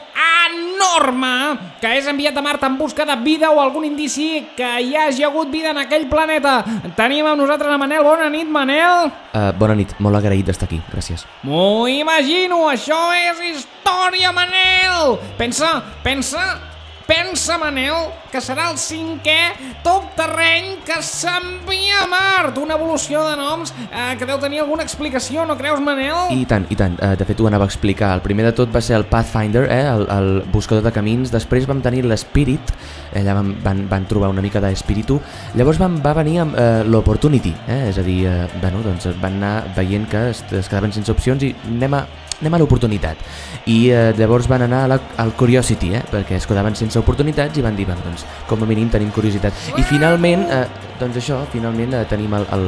enorme 0.47 1.57
que 1.81 1.91
és 1.97 2.07
enviat 2.07 2.37
a 2.37 2.41
Mart 2.41 2.63
en 2.63 2.77
busca 2.77 3.05
de 3.05 3.15
vida 3.23 3.51
o 3.51 3.59
algun 3.59 3.85
indici 3.85 4.47
que 4.55 4.69
hi 4.81 4.95
hagi 4.95 5.23
hagut 5.23 5.51
vida 5.51 5.71
en 5.71 5.81
aquell 5.83 6.07
planeta. 6.09 6.63
Tenim 6.95 7.27
amb 7.27 7.41
nosaltres 7.41 7.73
a 7.73 7.77
Manel. 7.77 8.03
Bona 8.03 8.29
nit, 8.29 8.47
Manel. 8.47 9.11
Uh, 9.33 9.51
bona 9.59 9.75
nit, 9.75 9.91
molt 9.99 10.15
agraït 10.15 10.47
d'estar 10.47 10.69
aquí, 10.69 10.79
gràcies. 10.93 11.25
M'ho 11.43 11.87
imagino, 11.91 12.65
això 12.69 12.99
és 13.15 13.43
història, 13.51 14.31
Manel! 14.31 15.17
Pensa, 15.37 15.79
pensa, 16.03 16.68
pensa, 17.09 17.57
Manel, 17.57 18.11
que 18.29 18.41
serà 18.43 18.67
el 18.69 18.77
cinquè 18.77 19.37
tot 19.81 20.11
terreny 20.17 20.75
que 20.85 20.99
s'envia 21.05 22.03
a 22.03 22.09
Mart, 22.11 22.59
una 22.61 22.77
evolució 22.77 23.23
de 23.25 23.33
noms 23.39 23.73
eh, 23.89 24.13
que 24.19 24.27
deu 24.29 24.37
tenir 24.41 24.61
alguna 24.61 24.85
explicació, 24.85 25.45
no 25.49 25.57
creus, 25.57 25.81
Manel? 25.81 26.29
I 26.35 26.45
tant, 26.49 26.67
i 26.69 26.77
tant. 26.77 26.99
Uh, 27.01 27.15
de 27.17 27.25
fet, 27.25 27.41
ho 27.41 27.49
anava 27.49 27.65
a 27.65 27.71
explicar. 27.71 28.11
El 28.19 28.23
primer 28.25 28.45
de 28.49 28.53
tot 28.61 28.69
va 28.73 28.83
ser 28.85 28.99
el 28.99 29.07
Pathfinder, 29.09 29.65
eh? 29.73 29.81
el, 29.89 30.05
el 30.13 30.29
buscador 30.53 30.85
de 30.85 30.93
camins. 30.93 31.33
Després 31.33 31.65
vam 31.69 31.81
tenir 31.81 32.05
l'Spirit, 32.05 32.73
allà 33.17 33.39
van, 33.39 33.55
van, 33.65 33.83
van 33.89 34.07
trobar 34.09 34.29
una 34.29 34.45
mica 34.45 34.61
d'espíritu. 34.61 35.17
Llavors 35.57 35.81
van, 35.81 35.97
va 36.05 36.13
venir 36.21 36.39
amb 36.45 36.55
uh, 36.55 36.85
l'Opportunity, 36.85 37.55
eh? 37.67 37.81
és 37.89 37.97
a 37.97 38.05
dir, 38.05 38.21
uh, 38.29 38.45
bueno, 38.61 38.85
doncs 38.85 39.09
van 39.19 39.41
anar 39.41 39.55
veient 39.77 40.05
que 40.11 40.29
es, 40.29 40.45
es 40.53 40.69
quedaven 40.69 40.93
sense 40.93 41.11
opcions 41.13 41.49
i 41.49 41.55
anem 41.73 41.97
a, 41.97 42.05
anem 42.39 42.55
a 42.55 42.59
l'oportunitat. 42.61 43.23
I 43.67 43.79
eh, 43.91 44.03
llavors 44.17 44.47
van 44.51 44.63
anar 44.67 44.85
la, 44.91 44.99
al 45.21 45.33
Curiosity, 45.39 45.93
eh? 45.99 46.03
perquè 46.11 46.39
es 46.39 46.47
quedaven 46.49 46.77
sense 46.79 46.99
oportunitats 46.99 47.59
i 47.59 47.65
van 47.65 47.77
dir, 47.77 47.87
doncs, 47.89 48.25
com 48.47 48.63
a 48.63 48.69
mínim 48.69 48.89
tenim 48.91 49.11
curiositat. 49.15 49.53
I 49.77 49.85
finalment, 49.87 50.45
eh, 50.47 50.63
doncs 50.99 51.19
això, 51.21 51.41
finalment 51.53 51.95
eh, 51.97 52.05
tenim 52.09 52.35
el, 52.39 52.47
el, 52.55 52.67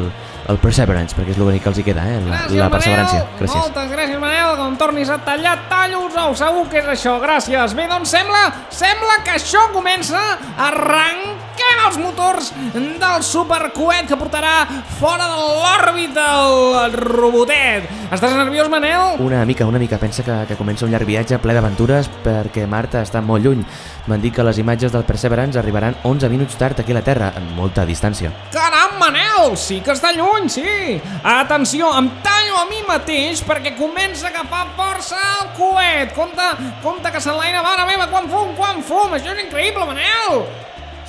el 0.49 0.57
Perseverance, 0.61 1.15
perquè 1.17 1.35
és 1.35 1.39
l'únic 1.39 1.63
que 1.63 1.69
els 1.71 1.79
hi 1.81 1.85
queda, 1.85 2.05
eh? 2.07 2.19
la, 2.25 2.41
Gràcies, 2.41 2.57
la 2.59 2.69
perseverància. 2.73 3.19
Manel. 3.21 3.37
Gràcies. 3.39 3.61
Moltes 3.61 3.91
gràcies, 3.91 4.19
Manel. 4.21 4.55
Com 4.59 4.77
tornis 4.79 5.11
a 5.13 5.17
tallar, 5.25 5.55
tallo 5.69 6.05
els 6.07 6.17
ous. 6.23 6.41
Segur 6.41 6.65
que 6.71 6.81
és 6.81 6.89
això. 6.95 7.17
Gràcies. 7.21 7.75
Bé, 7.77 7.87
doncs 7.91 8.11
sembla, 8.15 8.41
sembla 8.73 9.19
que 9.25 9.35
això 9.37 9.67
comença. 9.75 10.21
Arrenquem 10.57 11.83
els 11.85 11.99
motors 12.01 12.51
del 12.73 13.23
supercoet 13.25 14.09
que 14.09 14.17
portarà 14.19 14.65
fora 14.99 15.29
de 15.29 15.37
l'òrbita 15.39 16.27
el 16.41 16.97
robotet. 16.97 17.87
Estàs 18.11 18.35
nerviós, 18.35 18.67
Manel? 18.71 19.21
Una 19.23 19.45
mica, 19.45 19.65
una 19.69 19.79
mica. 19.79 19.99
Pensa 20.01 20.25
que, 20.27 20.41
que 20.49 20.59
comença 20.59 20.85
un 20.85 20.91
llarg 20.91 21.07
viatge 21.07 21.39
ple 21.39 21.55
d'aventures 21.55 22.09
perquè 22.25 22.65
Marta 22.67 23.05
està 23.05 23.21
molt 23.23 23.45
lluny. 23.45 23.63
M'han 24.09 24.21
dit 24.23 24.33
que 24.35 24.43
les 24.43 24.57
imatges 24.59 24.91
del 24.91 25.05
Perseverance 25.07 25.59
arribaran 25.59 25.95
11 26.03 26.29
minuts 26.33 26.57
tard 26.59 26.79
aquí 26.81 26.91
a 26.91 26.97
la 26.99 27.05
Terra, 27.05 27.31
amb 27.37 27.53
molta 27.55 27.85
distància. 27.85 28.33
Caram, 28.51 28.90
Manel! 29.01 29.55
Sí 29.57 29.79
que 29.81 29.95
està 29.95 30.11
lluny, 30.13 30.45
sí! 30.51 30.99
Atenció, 31.25 31.89
em 31.97 32.09
tallo 32.21 32.59
a 32.61 32.65
mi 32.69 32.83
mateix 32.85 33.41
perquè 33.47 33.73
comença 33.79 34.27
a 34.27 34.29
agafar 34.29 34.67
força 34.77 35.17
el 35.39 35.47
coet. 35.57 36.13
Compte, 36.13 36.49
compte 36.83 37.09
que 37.13 37.21
s'enlaina, 37.23 37.63
mare 37.65 37.87
meva, 37.89 38.05
quan 38.11 38.29
fum, 38.29 38.53
quan 38.57 38.83
fum! 38.85 39.17
Això 39.17 39.33
és 39.33 39.41
increïble, 39.47 39.87
Manel! 39.89 40.43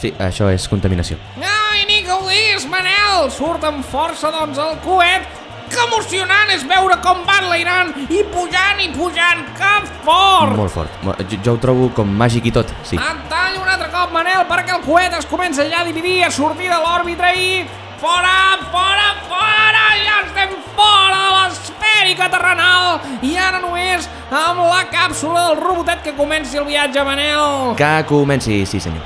Sí, 0.00 0.10
això 0.18 0.48
és 0.50 0.64
contaminació. 0.66 1.18
Ai, 1.38 1.84
ni 1.86 2.00
que 2.06 2.16
ho 2.16 2.24
diguis, 2.26 2.64
Manel! 2.72 3.28
Surt 3.30 3.68
amb 3.68 3.84
força, 3.86 4.32
doncs, 4.34 4.58
el 4.58 4.80
coet. 4.86 5.28
Que 5.72 5.84
emocionant 5.86 6.50
és 6.52 6.64
veure 6.68 6.98
com 7.04 7.22
va 7.24 7.38
enlairant 7.40 7.92
i 8.12 8.24
pujant 8.32 8.80
i 8.84 8.90
pujant. 8.92 9.44
Que 9.56 9.70
fort! 10.04 10.56
Molt 10.58 10.74
fort. 10.74 10.98
Jo, 11.30 11.38
jo 11.38 11.54
ho 11.54 11.60
trobo 11.62 11.86
com 11.96 12.10
màgic 12.18 12.50
i 12.50 12.52
tot, 12.56 12.72
sí. 12.88 12.98
Et 13.00 13.22
tallo 13.30 13.62
un 13.62 13.70
altre 13.72 13.88
cop, 13.92 14.10
Manel, 14.12 14.42
perquè 14.50 14.74
el 14.76 14.82
coet 14.84 15.16
es 15.20 15.28
comença 15.30 15.64
ja 15.68 15.84
a 15.84 15.88
dividir, 15.88 16.18
a 16.26 16.32
sortir 16.34 16.72
de 16.72 16.80
l'òrbita 16.82 17.32
i... 17.36 17.62
Fora, 18.02 18.58
fora, 18.74 19.08
fora! 19.30 19.84
Ja 20.02 20.16
estem 20.26 20.50
fora 20.74 21.18
de 21.22 21.32
l'esfèrica 21.36 22.26
terrenal! 22.32 22.96
I 23.22 23.36
ara 23.38 23.60
només 23.62 24.08
amb 24.34 24.64
la 24.66 24.80
càpsula 24.90 25.44
del 25.50 25.60
robotet 25.60 26.02
que 26.02 26.14
comenci 26.18 26.58
el 26.58 26.66
viatge, 26.66 27.04
Manel! 27.06 27.76
Que 27.78 27.92
comenci, 28.10 28.64
sí 28.66 28.80
senyor. 28.82 29.04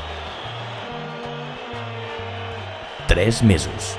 Tres 3.06 3.42
mesos. 3.42 3.92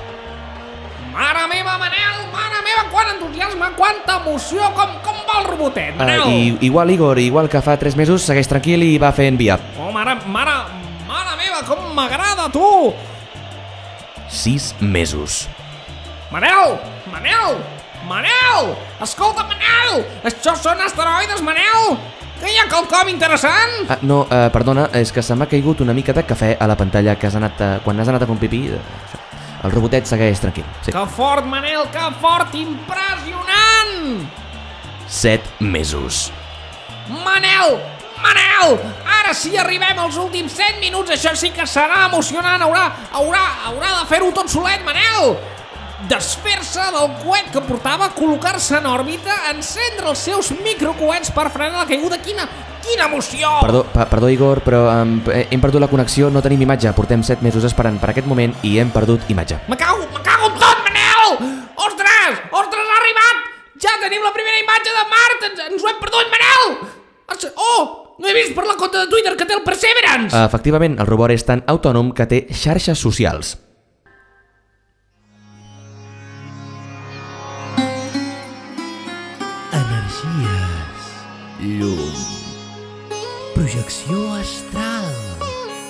Mare 1.14 1.44
meva, 1.50 1.76
Manel, 1.80 2.18
mare 2.34 2.58
meva, 2.66 2.82
quant 2.92 3.12
entusiasme, 3.14 3.70
quanta 3.78 4.18
emoció, 4.20 4.66
com, 4.76 4.96
com 5.06 5.20
va 5.30 5.38
el 5.40 5.46
robotet, 5.52 5.94
Uh, 5.94 5.98
Manel? 6.02 6.26
i, 6.34 6.58
igual 6.68 6.90
Igor, 6.90 7.18
igual 7.22 7.48
que 7.48 7.62
fa 7.62 7.76
3 7.78 7.94
mesos, 7.96 8.26
segueix 8.26 8.50
tranquil 8.50 8.82
i 8.86 8.98
va 8.98 9.12
fent 9.14 9.38
via. 9.38 9.56
Oh, 9.78 9.92
mare, 9.94 10.18
mare, 10.26 10.58
mare 11.08 11.38
meva, 11.40 11.62
com 11.70 11.86
m'agrada, 11.94 12.50
tu! 12.54 12.92
6 14.28 14.74
mesos. 14.80 15.48
Manel! 16.30 16.78
Manel! 17.12 17.58
Manel! 18.08 18.74
Escolta, 19.02 19.44
Manel! 19.48 20.04
Això 20.28 20.54
són 20.56 20.80
asteroides, 20.84 21.40
Manel! 21.44 21.96
Que 22.38 22.52
hi 22.52 22.58
ha 22.60 22.68
quelcom 22.70 23.08
interessant? 23.10 23.88
Ah, 23.90 23.96
no, 24.06 24.20
uh, 24.28 24.44
perdona, 24.54 24.84
és 24.94 25.10
que 25.10 25.24
se 25.26 25.34
m'ha 25.34 25.48
caigut 25.50 25.80
una 25.82 25.94
mica 25.96 26.12
de 26.14 26.22
cafè 26.22 26.52
a 26.60 26.68
la 26.70 26.76
pantalla 26.78 27.16
que 27.18 27.26
has 27.26 27.34
anat 27.34 27.60
a, 27.64 27.70
quan 27.82 27.98
has 27.98 28.08
anat 28.12 28.22
a 28.22 28.28
fer 28.28 28.34
un 28.36 28.38
pipí. 28.38 28.60
eh. 28.68 28.80
El 29.64 29.72
robotet 29.74 30.06
segueix 30.06 30.38
tranquil. 30.38 30.64
Sí. 30.86 30.92
Que 30.94 31.02
fort, 31.10 31.44
Manel, 31.50 31.88
que 31.90 32.04
fort, 32.20 32.54
impressionant! 32.54 34.28
7 35.08 35.42
mesos. 35.58 36.28
Manel! 37.24 37.80
Manel! 38.22 38.78
Ara 39.18 39.34
sí 39.36 39.56
arribem 39.56 39.98
als 39.98 40.16
últims 40.20 40.56
7 40.56 40.80
minuts, 40.82 41.12
això 41.14 41.34
sí 41.36 41.50
que 41.54 41.66
serà 41.68 42.06
emocionant, 42.06 42.62
haurà, 42.64 42.88
haurà, 43.12 43.44
haurà 43.70 43.94
de 44.00 44.08
fer-ho 44.10 44.32
tot 44.34 44.50
solet, 44.52 44.82
Manel! 44.86 45.36
Desfer-se 46.08 46.84
del 46.94 47.08
coet 47.24 47.48
que 47.50 47.60
portava, 47.66 48.06
col·locar-se 48.14 48.76
en 48.78 48.86
òrbita, 48.86 49.34
encendre 49.50 50.12
els 50.12 50.22
seus 50.22 50.52
microcoets 50.62 51.32
per 51.34 51.48
frenar 51.50 51.82
la 51.82 51.88
caiguda. 51.90 52.20
Quina, 52.22 52.46
quina 52.86 53.08
emoció! 53.10 53.50
Perdó, 53.64 53.82
pa, 53.90 54.06
perdó 54.06 54.30
Igor, 54.30 54.62
però 54.62 54.84
um, 54.92 55.16
hem 55.26 55.60
perdut 55.64 55.82
la 55.82 55.90
connexió, 55.90 56.30
no 56.30 56.42
tenim 56.44 56.62
imatge. 56.62 56.94
Portem 56.94 57.26
7 57.26 57.42
mesos 57.42 57.66
esperant 57.66 57.98
per 57.98 58.12
aquest 58.14 58.30
moment 58.30 58.54
i 58.62 58.76
hem 58.78 58.94
perdut 58.94 59.26
imatge. 59.34 59.58
Me 59.66 59.76
cago, 59.80 60.06
me 60.14 60.22
cago 60.22 60.52
en 60.52 60.60
tot, 60.62 60.84
Manel! 60.86 61.38
Ostres! 61.74 62.44
Ostres, 62.62 62.86
ha 62.94 63.00
arribat! 63.02 63.46
Ja 63.82 63.98
tenim 63.98 64.22
la 64.22 64.34
primera 64.34 64.62
imatge 64.62 64.94
de 64.94 65.08
Mart! 65.10 65.48
Ens, 65.50 65.64
ens 65.66 65.82
ho 65.82 65.90
hem 65.90 66.04
perdut, 66.04 66.30
Manel! 66.30 66.78
Oh! 67.58 68.07
No 68.18 68.26
he 68.26 68.34
vist 68.34 68.54
per 68.56 68.64
la 68.66 68.74
compte 68.74 68.98
de 68.98 69.06
Twitter 69.06 69.36
que 69.38 69.46
té 69.46 69.54
el 69.54 69.62
Perseverance! 69.62 70.34
Efectivament, 70.42 70.98
el 70.98 71.06
robot 71.06 71.30
és 71.30 71.44
tan 71.46 71.62
autònom 71.70 72.10
que 72.18 72.26
té 72.26 72.40
xarxes 72.50 72.98
socials. 72.98 73.54
Energies. 79.78 81.06
Llum. 81.62 82.18
Projecció 83.54 84.32
astral. 84.40 85.06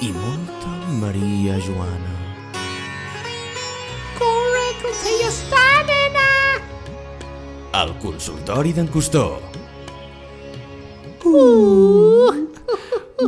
I 0.04 0.12
molta 0.12 0.74
Maria 1.00 1.56
Joana. 1.64 2.16
Corre, 4.20 4.66
que 4.82 4.92
hi 5.16 5.24
està, 5.26 5.64
nena! 5.88 6.28
El 7.80 7.96
consultori 8.04 8.76
d'en 8.76 8.92
Costó. 8.92 9.26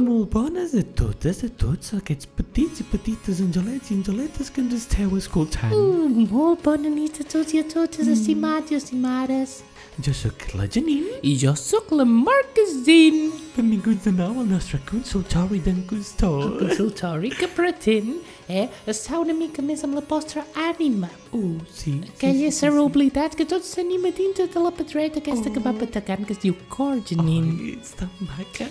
Molt 0.00 0.30
bones 0.30 0.74
a 0.74 0.82
totes, 0.96 1.42
a 1.44 1.48
tots 1.60 1.94
aquests 1.96 2.28
petits 2.38 2.80
i 2.80 2.84
petites 2.90 3.40
angelets 3.42 3.90
i 3.90 3.96
angeletes 3.98 4.50
que 4.54 4.62
ens 4.62 4.74
esteu 4.76 5.16
escoltant. 5.18 5.74
Mm, 5.74 6.28
molt 6.30 6.62
bona 6.64 6.88
nit 6.92 7.20
a 7.20 7.26
tots 7.26 7.54
i 7.56 7.60
a 7.60 7.66
totes, 7.68 8.08
estimats 8.08 8.70
i 8.70 8.78
estimades. 8.78 9.60
Jo 10.00 10.14
sóc 10.16 10.54
la 10.56 10.68
Janine. 10.70 11.18
I 11.26 11.34
jo 11.42 11.52
sóc 11.58 11.90
la 11.92 12.06
Marquezine, 12.08 13.28
Benvinguts 13.50 14.04
de 14.04 14.12
nou 14.14 14.36
al 14.38 14.46
nostre 14.46 14.78
consultori 14.86 15.58
d'en 15.64 15.80
Custó. 15.88 16.30
consultori 16.58 17.30
que 17.34 17.48
pretén 17.50 18.20
eh, 18.48 18.68
estar 18.86 19.18
una 19.18 19.34
mica 19.34 19.62
més 19.62 19.82
amb 19.82 19.96
la 19.98 20.02
vostra 20.06 20.44
ànima. 20.54 21.08
Uh, 21.34 21.58
sí. 21.74 21.96
Aquell 22.12 22.44
ésser 22.46 22.70
oblidat 22.78 23.34
que 23.34 23.46
tots 23.50 23.72
tenim 23.74 24.06
a 24.06 24.12
dintre 24.14 24.46
de 24.46 24.62
la 24.62 24.70
pedreta 24.70 25.18
aquesta 25.18 25.50
que 25.50 25.62
va 25.64 25.72
patacant 25.74 26.22
que 26.28 26.36
es 26.36 26.42
diu 26.44 26.54
cor, 26.70 27.00
Janine. 27.08 27.56
Ai, 27.56 27.74
ets 27.74 27.96
tan 27.98 28.12
maca. 28.22 28.68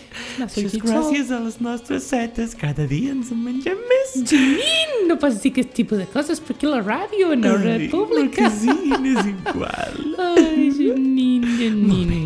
Això 0.47 0.63
és 0.63 0.77
gràcies 0.79 1.33
a 1.35 1.41
les 1.43 1.59
nostres 1.59 2.07
setes. 2.13 2.55
Cada 2.59 2.87
dia 2.87 3.11
ens 3.17 3.33
en 3.35 3.43
mengem 3.43 3.83
més. 3.91 4.15
Janine, 4.31 5.03
no 5.11 5.19
pots 5.19 5.41
dir 5.43 5.51
aquest 5.57 5.75
tipus 5.75 5.99
de 5.99 6.07
coses 6.15 6.39
perquè 6.39 6.71
la 6.71 6.79
ràdio 6.85 7.33
en 7.35 7.43
hora 7.51 7.75
Ai, 7.75 7.91
pública. 7.91 8.47
Marquesina, 8.47 9.03
és 9.11 9.31
igual. 9.35 10.01
Ai, 10.31 10.71
Janine, 10.79 11.55
Janine. 11.59 12.23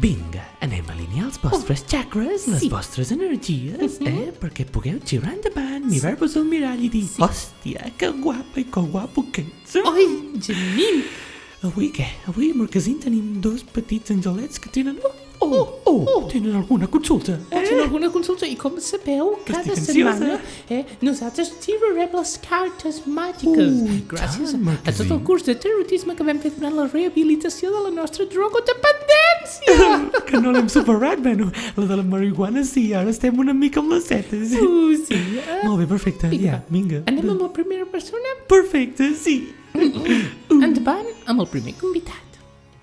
Vinga, 0.00 0.41
vostres 1.42 1.84
chakres, 1.86 2.46
les 2.48 2.60
Sí. 2.60 2.68
vostres 2.70 3.10
energies, 3.12 3.98
eh? 4.00 4.32
Perquè 4.40 4.64
pugueu 4.70 4.98
girar 5.04 5.34
endavant, 5.34 5.84
mirar-vos 5.90 6.36
al 6.36 6.44
mirall 6.44 6.84
i 6.84 6.88
dir 6.88 7.04
Hòstia, 7.18 7.90
que 7.98 8.10
guapa 8.22 8.60
i 8.60 8.64
que 8.64 8.80
guapo 8.80 9.24
que 9.32 9.42
ets. 9.42 9.76
Ai, 9.76 10.06
Janine. 10.40 11.04
Avui 11.62 11.92
què? 11.94 12.06
Avui 12.26 12.50
a 12.50 12.54
Marquesín 12.58 12.98
tenim 12.98 13.40
dos 13.40 13.62
petits 13.62 14.10
angelets 14.10 14.58
que 14.58 14.68
tenen... 14.68 14.96
Oh, 15.04 15.12
oh, 15.58 16.04
oh, 16.14 16.22
tenen 16.30 16.54
alguna 16.56 16.86
consulta. 16.86 17.36
O 17.50 17.60
tenen 17.62 17.82
alguna 17.84 18.10
consulta 18.10 18.46
i 18.48 18.56
com 18.56 18.78
sabeu, 18.80 19.34
cada 19.46 19.60
Estic 19.72 19.84
setmana 19.92 20.36
ansiosa. 20.38 20.70
eh, 20.70 20.84
nosaltres 21.02 21.52
tirarem 21.62 22.16
les 22.18 22.32
cartes 22.44 23.02
màgiques 23.06 23.80
Ui, 23.82 24.00
gràcies 24.10 24.52
tant, 24.56 24.68
a, 24.72 24.76
a 24.88 24.94
tot 24.96 25.10
el 25.10 25.20
curs 25.26 25.44
de 25.46 25.54
tarotisme 25.54 26.16
que 26.18 26.24
vam 26.26 26.38
fer 26.42 26.52
durant 26.56 26.74
la 26.76 26.86
rehabilitació 26.92 27.70
de 27.74 27.82
la 27.88 27.92
nostra 28.00 28.26
drogodependència. 28.32 29.88
que 30.28 30.40
no 30.40 30.52
l'hem 30.54 30.68
superat, 30.72 31.20
bueno, 31.22 31.50
la 31.76 31.86
de 31.86 31.96
la 32.00 32.06
marihuana 32.06 32.64
sí, 32.64 32.92
ara 32.94 33.10
estem 33.12 33.38
una 33.38 33.54
mica 33.54 33.80
amb 33.82 33.92
les 33.96 34.04
setes. 34.08 34.52
uh, 34.58 34.92
sí, 35.06 35.18
eh? 35.42 35.60
Molt 35.64 35.82
bé, 35.82 35.86
perfecte, 35.90 36.28
Vinga, 36.32 36.58
ja, 36.58 36.62
vinga. 36.72 37.02
Anem 37.10 37.30
amb 37.34 37.42
la 37.48 37.52
primera 37.52 37.86
persona? 37.86 38.36
Perfecte, 38.48 39.12
sí. 39.18 39.36
Endavant 40.52 41.08
amb 41.26 41.40
el 41.40 41.48
primer 41.52 41.74
convidat. 41.80 42.31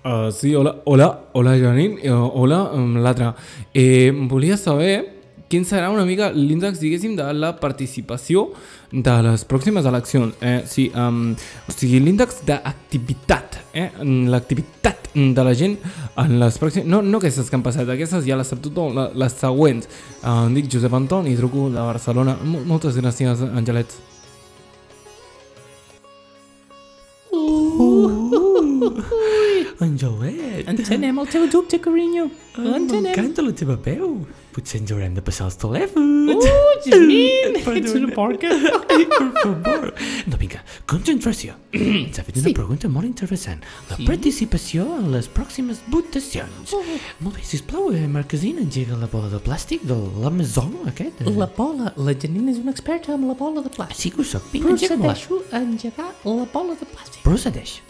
Uh, 0.02 0.32
sí, 0.32 0.56
hola, 0.56 0.78
hola, 0.86 1.26
hola 1.34 1.58
Janine, 1.60 2.00
uh, 2.10 2.32
hola 2.34 2.72
um, 2.74 2.96
l'altre. 3.04 3.34
Eh, 3.74 4.12
volia 4.32 4.56
saber 4.56 5.18
quin 5.50 5.66
serà 5.66 5.90
una 5.92 6.06
mica 6.06 6.30
l'índex, 6.32 6.80
diguéssim, 6.80 7.18
de 7.18 7.26
la 7.34 7.50
participació 7.60 8.46
de 8.94 9.16
les 9.26 9.44
pròximes 9.50 9.86
eleccions. 9.90 10.38
Eh, 10.40 10.62
sí, 10.70 10.88
um, 10.96 11.34
o 11.68 11.76
sigui, 11.76 12.00
l'índex 12.00 12.44
d'activitat, 12.48 13.60
eh, 13.74 13.90
l'activitat 14.32 15.10
de 15.14 15.44
la 15.44 15.54
gent 15.58 15.76
en 16.22 16.36
les 16.40 16.60
pròximes... 16.62 16.88
No, 16.88 17.02
no 17.04 17.20
aquestes 17.20 17.50
que 17.50 17.58
han 17.58 17.66
passat, 17.66 17.90
aquestes 17.90 18.24
ja 18.30 18.38
les 18.40 18.48
sap 18.48 18.62
tothom, 18.64 18.96
les 19.20 19.36
següents. 19.42 19.90
Uh, 20.22 20.46
em 20.46 20.56
dic 20.56 20.72
Josep 20.72 20.96
Anton 20.96 21.28
i 21.28 21.36
truco 21.36 21.68
de 21.74 21.82
Barcelona. 21.82 22.38
Mol- 22.46 22.64
Moltes 22.70 22.96
gràcies, 23.02 23.44
Angelets. 23.52 24.00
Angelet. 29.80 30.68
Entenem 30.68 31.20
el 31.22 31.28
teu 31.32 31.48
dubte, 31.52 31.80
carinyo. 31.80 32.28
Entenem. 32.60 33.04
M'encanta 33.14 33.44
la 33.46 33.54
teva 33.56 33.76
veu. 33.86 34.26
Potser 34.52 34.80
ens 34.82 34.92
haurem 34.92 35.14
de 35.16 35.22
passar 35.24 35.46
els 35.48 35.56
telèfons. 35.62 36.32
Uh, 36.34 36.90
Perdona. 36.90 37.78
ets 37.80 37.94
una 37.96 38.10
porca. 38.16 38.50
Ai, 38.50 39.06
per 39.06 39.28
favor. 39.44 39.94
No, 40.28 40.40
vinga, 40.42 40.64
concentració. 40.90 41.54
Ens 41.72 42.20
ha 42.20 42.24
fet 42.28 42.40
una 42.42 42.50
Sí. 42.50 42.54
pregunta 42.58 42.90
molt 42.90 43.06
interessant. 43.08 43.62
La 43.92 43.98
participació 44.08 44.88
en 44.98 45.12
les 45.14 45.30
pròximes 45.32 45.80
votacions. 45.88 46.74
Oh. 46.74 46.82
Molt 47.22 47.38
bé, 47.38 47.44
sisplau, 47.46 47.92
eh, 47.94 48.08
Marquesina, 48.08 48.62
engega 48.66 48.98
la 48.98 49.08
bola 49.08 49.30
de 49.30 49.40
plàstic 49.40 49.86
de 49.88 49.96
l'Amazon, 50.24 50.74
aquest. 50.88 51.22
Eh? 51.22 51.30
La 51.38 51.46
bola, 51.56 51.94
la 51.96 52.14
Janine 52.14 52.52
és 52.52 52.58
una 52.60 52.72
experta 52.72 53.14
amb 53.14 53.28
la 53.30 53.36
bola 53.36 53.62
de 53.62 53.70
plàstic. 53.70 53.96
Sí 53.96 54.12
que 54.12 54.22
ho 54.22 54.26
soc. 54.26 54.44
Vinga, 54.52 54.70
engega-me-la. 54.76 55.14
Procedeixo 55.14 55.44
a 55.54 55.62
engegar 55.62 56.12
la 56.26 56.46
bola 56.52 56.76
de 56.76 56.86
plàstic. 56.90 57.22
Procedeix. 57.24 57.82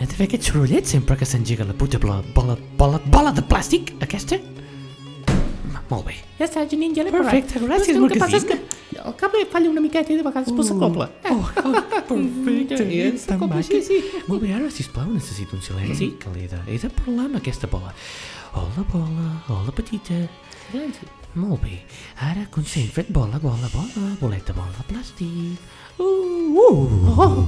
He 0.00 0.06
de 0.06 0.14
fer 0.16 0.26
aquest 0.28 0.46
sorollet 0.48 0.88
sempre 0.88 1.16
que 1.20 1.26
s'engega 1.28 1.66
la 1.68 1.74
puta 1.76 1.98
bola, 2.00 2.22
bola, 2.34 2.56
bola, 2.80 3.00
bola 3.12 3.32
de 3.36 3.42
plàstic, 3.44 3.92
aquesta? 4.06 4.38
Molt 5.90 6.06
bé. 6.06 6.14
Ja 6.38 6.46
està, 6.46 6.62
Janine, 6.70 6.94
ja 6.96 7.02
l'he 7.04 7.12
Perfecte, 7.12 7.58
provat. 7.58 7.82
gràcies, 7.82 7.96
Però 7.98 8.06
és 8.06 8.06
que 8.06 8.06
El 8.06 8.12
que 8.14 8.20
passa 8.22 8.36
és 8.38 8.44
Marquesina. 8.46 8.78
que 8.90 9.08
el 9.10 9.14
cable 9.20 9.44
falla 9.52 9.70
una 9.72 9.82
miqueta 9.82 10.12
i 10.14 10.16
de 10.16 10.22
vegades 10.24 10.52
uh. 10.54 10.62
s'acopla. 10.68 11.08
Oh, 11.28 11.40
oh, 11.64 11.72
perfecte. 12.08 12.78
Ja, 12.78 13.06
Ets 13.10 13.26
tan 13.26 13.40
maca. 13.42 13.62
sí, 13.66 13.82
sí. 13.82 13.98
Molt 14.28 14.42
bé, 14.44 14.54
ara, 14.54 14.70
sisplau, 14.70 15.10
necessito 15.12 15.56
un 15.58 15.62
silenci, 15.66 16.12
que 16.22 16.32
l'he 16.36 16.46
de, 16.48 16.62
he 16.70 16.78
de 16.78 16.90
parlar 17.02 17.26
amb 17.26 17.40
aquesta 17.42 17.66
bola. 17.66 17.92
Hola, 18.54 18.86
bola, 18.92 19.26
hola, 19.48 19.74
petita. 19.74 20.14
Silenci. 20.70 21.10
Molt 21.34 21.60
bé. 21.62 21.76
Ara 22.26 22.46
concentra't, 22.50 23.10
bola, 23.14 23.38
bola, 23.38 23.68
bola, 23.72 24.08
boleta, 24.20 24.52
bola, 24.52 24.82
plàstic. 24.88 25.58
Uh, 26.00 26.04
uh. 26.04 26.88
Oh, 27.20 27.44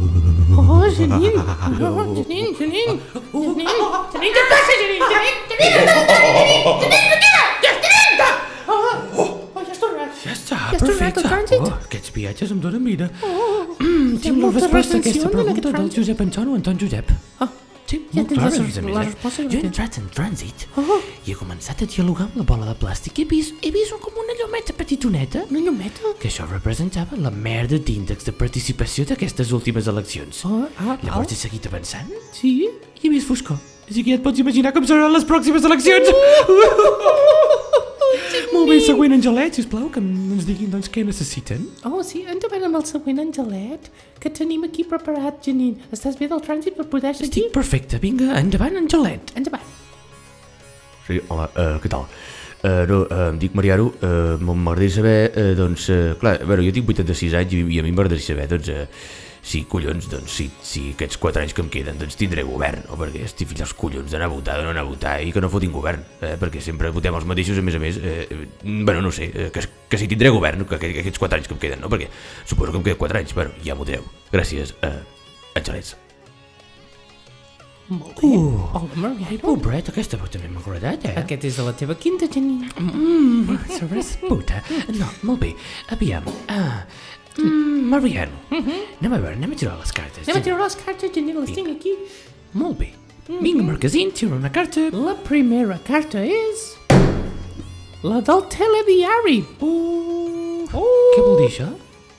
oh, 0.58 0.86
Janine. 0.96 1.32
Oh, 1.34 2.14
Janine, 2.14 2.52
Janine. 2.58 2.94
Janine. 3.32 3.74
Janine, 4.12 4.32
què 4.36 4.44
passa, 4.52 4.72
Janine? 4.82 5.08
Janine, 5.12 5.40
Janine, 5.50 5.72
Janine, 5.82 6.62
Janine, 6.82 7.32
Janine. 7.64 8.28
Oh, 8.68 8.74
oh, 9.18 9.62
ja 9.66 9.72
has 9.72 9.78
tornat. 9.82 10.10
Ja 10.24 10.32
està, 10.36 10.56
Ja 10.56 10.68
has 10.70 10.78
tornat 10.78 10.98
perfecte. 10.98 11.20
al 11.20 11.30
trànsit? 11.32 11.66
Oh, 11.66 11.74
aquests 11.88 12.14
viatges 12.14 12.52
em 12.54 12.60
donen 12.62 12.82
mira. 12.86 13.10
Oh, 13.22 13.50
Mm, 13.82 14.12
hi 14.12 14.16
ha 14.16 14.20
tinc 14.22 14.54
resposta 14.54 14.94
a 14.96 15.00
aquesta 15.00 15.28
pregunta 15.32 15.72
del. 15.74 15.88
Josep 15.96 16.20
Anton 16.22 16.48
o 16.52 16.54
Anton 16.54 16.78
Josep. 16.78 17.08
Ah, 17.40 17.48
Sí, 17.92 17.98
Ja 18.12 18.22
molt 18.22 18.32
tens 18.32 18.40
la 18.88 19.02
eh? 19.02 19.06
resposta 19.10 19.42
que 19.44 19.52
Jo 19.52 19.60
he 19.60 19.66
entrat 19.68 19.98
en 20.00 20.08
trànsit 20.16 20.66
Oh. 20.80 20.98
i 21.26 21.32
he 21.32 21.36
començat 21.36 21.82
a 21.84 21.86
dialogar 21.86 22.24
amb 22.30 22.38
la 22.40 22.46
bola 22.48 22.68
de 22.70 22.76
plàstic 22.80 23.18
i 23.20 23.26
he 23.26 23.28
vist, 23.28 23.52
he 23.60 23.70
vist 23.74 23.92
com 24.00 24.16
un 24.16 24.30
allò 24.32 24.46
llumeta 24.46 24.72
petitoneta? 24.76 25.44
Una 25.50 25.60
llumeta? 25.60 26.14
Que 26.20 26.28
això 26.28 26.46
representava 26.48 27.16
la 27.20 27.30
merda 27.30 27.78
d'índex 27.78 28.24
de 28.28 28.32
participació 28.32 29.04
d'aquestes 29.08 29.52
últimes 29.52 29.86
eleccions. 29.92 30.44
Ah, 30.48 30.68
ah, 30.78 30.96
Llavors 31.02 31.28
ah. 31.28 31.32
he 31.34 31.36
seguit 31.36 31.66
avançant 31.68 32.08
Sí? 32.32 32.68
i 33.02 33.06
he 33.06 33.10
vist 33.12 33.28
foscor. 33.28 33.58
Així 33.88 34.02
que 34.04 34.14
ja 34.14 34.16
et 34.20 34.24
pots 34.24 34.38
imaginar 34.38 34.72
com 34.72 34.86
seran 34.86 35.12
les 35.12 35.24
pròximes 35.28 35.64
eleccions. 35.68 36.08
Molt 38.62 38.76
bé, 38.76 38.82
següent 38.86 39.10
Angelet, 39.10 39.56
sisplau, 39.58 39.88
que 39.90 39.98
ens 39.98 40.44
diguin 40.46 40.68
doncs 40.70 40.86
què 40.94 41.02
necessiten. 41.02 41.64
Oh, 41.88 41.98
sí, 42.06 42.20
endavant 42.30 42.62
amb 42.68 42.78
el 42.78 42.84
següent 42.86 43.18
Angelet, 43.18 43.88
que 44.22 44.30
tenim 44.30 44.62
aquí 44.68 44.84
preparat, 44.86 45.40
Janine. 45.42 45.82
Estàs 45.90 46.14
bé 46.20 46.28
del 46.30 46.38
trànsit 46.44 46.76
per 46.76 46.86
poder 46.92 47.10
seguir? 47.18 47.26
Estic 47.26 47.48
perfecte, 47.56 47.98
vinga, 47.98 48.28
endavant 48.38 48.78
Angelet. 48.78 49.32
Endavant. 49.40 49.66
Sí, 51.08 51.18
hola, 51.26 51.48
uh, 51.58 51.80
què 51.82 51.90
tal? 51.90 52.06
Uh, 52.62 52.86
no, 52.86 53.00
uh, 53.08 53.32
em 53.32 53.40
dic 53.42 53.56
Mariano, 53.58 53.90
uh, 54.06 54.38
m'agradaria 54.38 54.94
saber, 54.94 55.18
uh, 55.34 55.50
doncs, 55.58 55.88
uh, 55.90 56.14
clar, 56.20 56.36
a 56.38 56.46
veure, 56.46 56.62
jo 56.68 56.74
tinc 56.76 56.94
86 56.94 57.34
anys 57.40 57.56
i, 57.58 57.64
i 57.74 57.82
a 57.82 57.84
mi 57.86 57.90
m'agradaria 57.90 58.22
saber, 58.22 58.46
doncs, 58.52 58.70
uh, 58.70 58.86
si, 59.42 59.64
collons, 59.64 60.06
doncs, 60.08 60.30
si, 60.30 60.46
si 60.62 60.82
aquests 60.94 61.18
4 61.18 61.42
anys 61.42 61.54
que 61.56 61.64
em 61.64 61.70
queden, 61.74 61.98
doncs 61.98 62.14
tindré 62.16 62.44
govern, 62.46 62.84
o 62.94 62.96
perquè 62.98 63.24
estic 63.26 63.50
fins 63.50 63.64
als 63.66 63.74
collons 63.74 64.14
d'anar 64.14 64.28
a 64.30 64.32
votar, 64.32 64.60
de 64.60 64.68
no 64.68 64.72
a 64.78 64.86
votar 64.86 65.16
i 65.20 65.34
que 65.34 65.42
no 65.42 65.50
fotin 65.50 65.74
govern, 65.74 66.04
eh, 66.22 66.36
perquè 66.40 66.62
sempre 66.62 66.94
votem 66.94 67.18
els 67.18 67.26
mateixos, 67.26 67.58
a 67.58 67.66
més 67.66 67.76
a 67.76 67.82
més, 67.82 67.98
eh, 67.98 68.28
eh, 68.30 68.46
bueno, 68.62 69.02
no 69.02 69.10
sé, 69.10 69.32
eh, 69.34 69.50
que, 69.52 69.66
que 69.90 69.98
si 69.98 70.08
tindré 70.08 70.30
govern, 70.30 70.62
que, 70.64 70.78
que, 70.78 70.94
aquests 71.02 71.18
4 71.18 71.40
anys 71.40 71.50
que 71.50 71.58
em 71.58 71.64
queden, 71.66 71.82
no? 71.82 71.90
Perquè 71.90 72.08
suposo 72.46 72.70
que 72.70 72.78
em 72.78 72.86
queden 72.86 73.02
4 73.02 73.24
anys, 73.24 73.34
bueno, 73.34 73.58
ja 73.66 73.74
m'ho 73.74 73.88
direu. 73.88 74.06
Gràcies, 74.30 74.76
uh, 74.86 75.02
Angelets. 75.58 75.96
Molt 77.88 78.20
bé. 78.20 78.28
Uh. 78.28 78.68
Hola, 78.72 78.88
Mariano. 78.96 79.38
Pobret, 79.42 79.88
aquesta 79.90 80.16
veu 80.20 80.28
també 80.32 80.48
m'ha 80.48 80.62
agradat, 80.62 81.04
eh? 81.10 81.14
Aquest 81.22 81.44
és 81.48 81.58
de 81.58 81.64
la 81.66 81.72
teva 81.76 81.96
quinta, 81.98 82.28
Janine. 82.30 82.70
Mmm, 82.78 83.58
sabràs 83.74 84.14
puta. 84.22 84.62
No, 84.96 85.08
molt 85.28 85.42
bé. 85.42 85.50
Aviam. 85.92 86.28
Ah, 86.48 86.84
mm, 87.36 87.82
Mariano. 87.92 88.38
Anem 88.52 89.12
a 89.12 89.18
veure, 89.18 89.34
anem 89.36 89.52
a 89.52 89.58
tirar 89.58 89.76
les 89.80 89.92
cartes. 89.92 90.28
Anem 90.28 90.40
a 90.40 90.44
tirar 90.46 90.60
les 90.62 90.78
cartes, 90.78 91.10
Janine, 91.14 91.40
les 91.42 91.52
tinc 91.58 91.72
aquí. 91.74 91.96
Molt 92.54 92.78
bé. 92.78 92.92
Vinga, 93.28 93.62
Marquesín, 93.66 94.10
tira 94.12 94.34
una 94.36 94.50
carta. 94.52 94.88
La 94.92 95.14
primera 95.26 95.78
carta 95.86 96.22
és... 96.24 96.70
La 98.02 98.18
del 98.20 98.40
telediari. 98.50 99.44
Uh, 99.62 100.66
Què 100.72 101.20
vol 101.22 101.36
dir 101.38 101.46
això? 101.52 101.68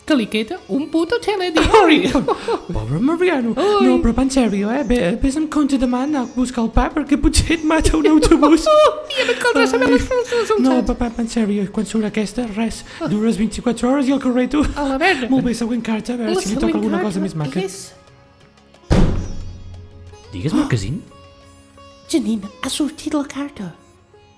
Que 0.04 0.16
li 0.20 0.26
queda 0.28 0.58
un 0.68 0.90
puto 0.92 1.16
telediari. 1.24 2.10
Pobre 2.76 3.00
Mariano. 3.00 3.54
No, 3.56 3.94
però 4.04 4.12
va 4.18 4.26
en 4.26 4.32
sèrio, 4.36 4.68
eh? 4.76 4.82
Ve- 4.84 5.14
Vés 5.22 5.38
amb 5.40 5.48
compte 5.54 5.78
demà 5.80 6.02
anar 6.04 6.26
a 6.26 6.30
buscar 6.36 6.66
el 6.66 6.72
pa 6.76 6.90
perquè 6.92 7.16
potser 7.24 7.56
et 7.56 7.64
mata 7.64 7.96
un 7.96 8.10
autobús. 8.12 8.66
I 9.16 9.24
em 9.24 9.32
caldrà 9.40 9.64
saber 9.72 9.88
les 9.94 10.04
resultats. 10.04 10.60
No, 10.66 10.76
papà, 10.90 11.08
en 11.24 11.30
sèrio, 11.32 11.64
quan 11.72 11.88
surt 11.88 12.10
aquesta, 12.10 12.44
res, 12.58 12.82
dures 13.08 13.40
24 13.40 13.90
hores 13.94 14.12
i 14.12 14.16
al 14.18 14.20
carrer 14.26 14.50
tu. 14.52 14.66
A 14.76 14.90
la 14.92 15.00
verga. 15.00 15.30
Molt 15.32 15.48
bé, 15.48 15.56
següent 15.56 15.84
carta, 15.88 16.18
a 16.18 16.20
veure 16.20 16.36
La 16.36 16.44
si 16.44 16.52
li 16.52 16.60
toca 16.60 16.76
alguna 16.82 17.00
cosa 17.06 17.24
més 17.24 17.36
maca. 17.40 17.64
És... 17.64 17.94
Digues, 20.34 20.52
Marquesín, 20.58 21.00
Janine, 22.12 22.50
ha 22.66 22.70
sortit 22.70 23.14
la 23.16 23.24
carta. 23.30 23.72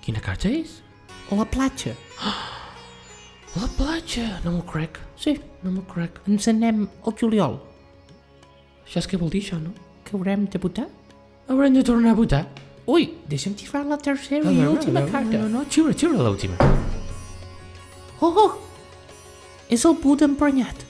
quina 0.04 0.20
carta 0.22 0.46
és? 0.52 0.78
La 1.34 1.44
platja. 1.50 1.96
La 3.56 3.68
platja, 3.76 4.26
no 4.44 4.52
m'ho 4.52 4.62
crec, 4.68 4.98
Sí, 5.16 5.38
no 5.62 5.70
m'ho 5.72 5.82
crec. 5.88 6.20
ens 6.28 6.48
anem 6.48 6.86
al 7.06 7.14
juliol. 7.18 7.58
Això 8.86 8.98
és 9.00 9.08
què 9.08 9.18
vol 9.18 9.30
dir, 9.30 9.42
això, 9.42 9.58
no? 9.60 9.72
Que 10.04 10.16
haurem 10.16 10.44
de 10.46 10.58
votar? 10.58 10.86
Haurem 11.48 11.74
de 11.74 11.82
tornar 11.82 12.10
a 12.12 12.14
votar. 12.14 12.46
Ui, 12.86 13.08
deixa'm 13.28 13.54
tirar 13.54 13.84
la 13.86 13.96
tercera 13.98 14.50
i 14.52 14.60
última 14.66 15.00
carta. 15.10 15.38
No, 15.38 15.48
no, 15.48 15.64
xiura, 15.70 15.94
xiura 15.94 16.20
l'última. 16.22 16.54
Oh, 18.20 18.30
oh! 18.30 18.52
És 19.68 19.84
el 19.84 19.96
put 19.96 20.22
emprenyat. 20.22 20.84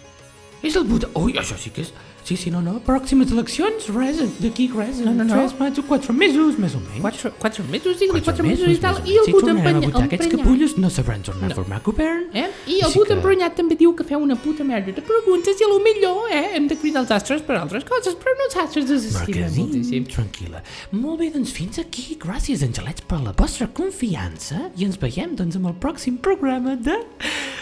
És 0.62 0.76
el 0.76 0.85
Buda. 0.85 1.08
Ui, 1.14 1.33
això 1.38 1.57
sí 1.57 1.70
que 1.70 1.83
és... 1.87 1.92
Sí, 2.26 2.34
sí, 2.36 2.50
no, 2.50 2.58
no. 2.60 2.80
Pròximes 2.82 3.30
eleccions, 3.30 3.84
res, 3.94 4.18
d'aquí 4.42 4.64
res. 4.74 4.98
No, 5.06 5.12
no, 5.14 5.22
no. 5.22 5.30
Tres, 5.36 5.52
quatre, 5.54 5.82
quatre 5.86 6.12
mesos, 6.12 6.56
més 6.58 6.72
o 6.74 6.80
menys. 6.82 6.98
Quatre, 7.04 7.30
quatre 7.38 7.62
mesos, 7.70 8.00
digue-li 8.00 8.22
quatre, 8.26 8.42
mesos, 8.42 8.66
més 8.66 8.78
i 8.78 8.80
tal. 8.82 8.96
I 9.06 9.14
el 9.20 9.28
tornarem 9.30 9.60
a 9.60 9.70
emprenyat. 9.70 9.92
votar. 9.92 10.02
Aquests 10.08 10.30
capullos 10.32 10.74
no 10.82 10.90
sabran 10.90 11.22
tornar 11.22 11.52
a 11.52 11.54
formar 11.54 11.78
govern. 11.86 12.24
Eh? 12.34 12.48
I 12.66 12.80
el 12.82 12.90
put 12.96 13.06
que- 13.06 13.14
emprenyat 13.14 13.54
també 13.54 13.76
diu 13.78 13.94
que 13.94 14.02
feu 14.08 14.18
una 14.18 14.34
puta 14.34 14.64
merda 14.66 14.90
de 14.96 15.02
preguntes 15.06 15.60
i 15.60 15.64
a 15.64 15.68
lo 15.70 15.78
millor, 15.84 16.26
eh, 16.32 16.56
hem 16.56 16.66
de 16.66 16.74
cridar 16.76 17.04
els 17.04 17.12
astres 17.14 17.42
per 17.46 17.60
altres 17.60 17.84
coses, 17.84 18.16
però 18.18 18.34
nosaltres 18.42 18.90
ens 18.90 19.04
estimem 19.06 19.42
Marquesín, 19.44 19.62
moltíssim. 19.70 20.06
tranquil·la. 20.10 20.62
Molt 20.98 21.20
bé, 21.20 21.30
doncs 21.30 21.52
fins 21.52 21.78
aquí. 21.78 22.18
Gràcies, 22.18 22.64
Angelets, 22.66 23.02
per 23.06 23.20
la 23.22 23.32
vostra 23.38 23.68
confiança 23.68 24.72
i 24.76 24.82
ens 24.84 24.98
veiem, 24.98 25.36
doncs, 25.36 25.54
amb 25.54 25.66
el 25.70 25.74
pròxim 25.78 26.18
programa 26.18 26.74
de 26.74 26.98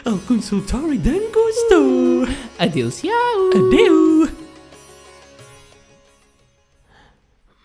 El 0.06 0.18
consultori 0.26 0.96
d'en 0.96 1.20
Gusto. 1.36 2.32
Adéu-siau. 2.58 3.50
Adéu. 3.60 4.28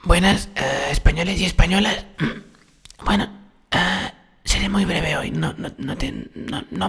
Buenas, 0.03 0.49
eh, 0.55 0.87
españoles 0.91 1.39
y 1.39 1.45
españolas. 1.45 2.05
Bueno, 3.05 3.29
eh, 3.71 4.11
seré 4.43 4.67
muy 4.67 4.83
breve 4.83 5.15
hoy. 5.15 5.31
No, 5.31 5.53
no, 5.57 5.71
no, 5.77 5.97
te- 5.97 6.11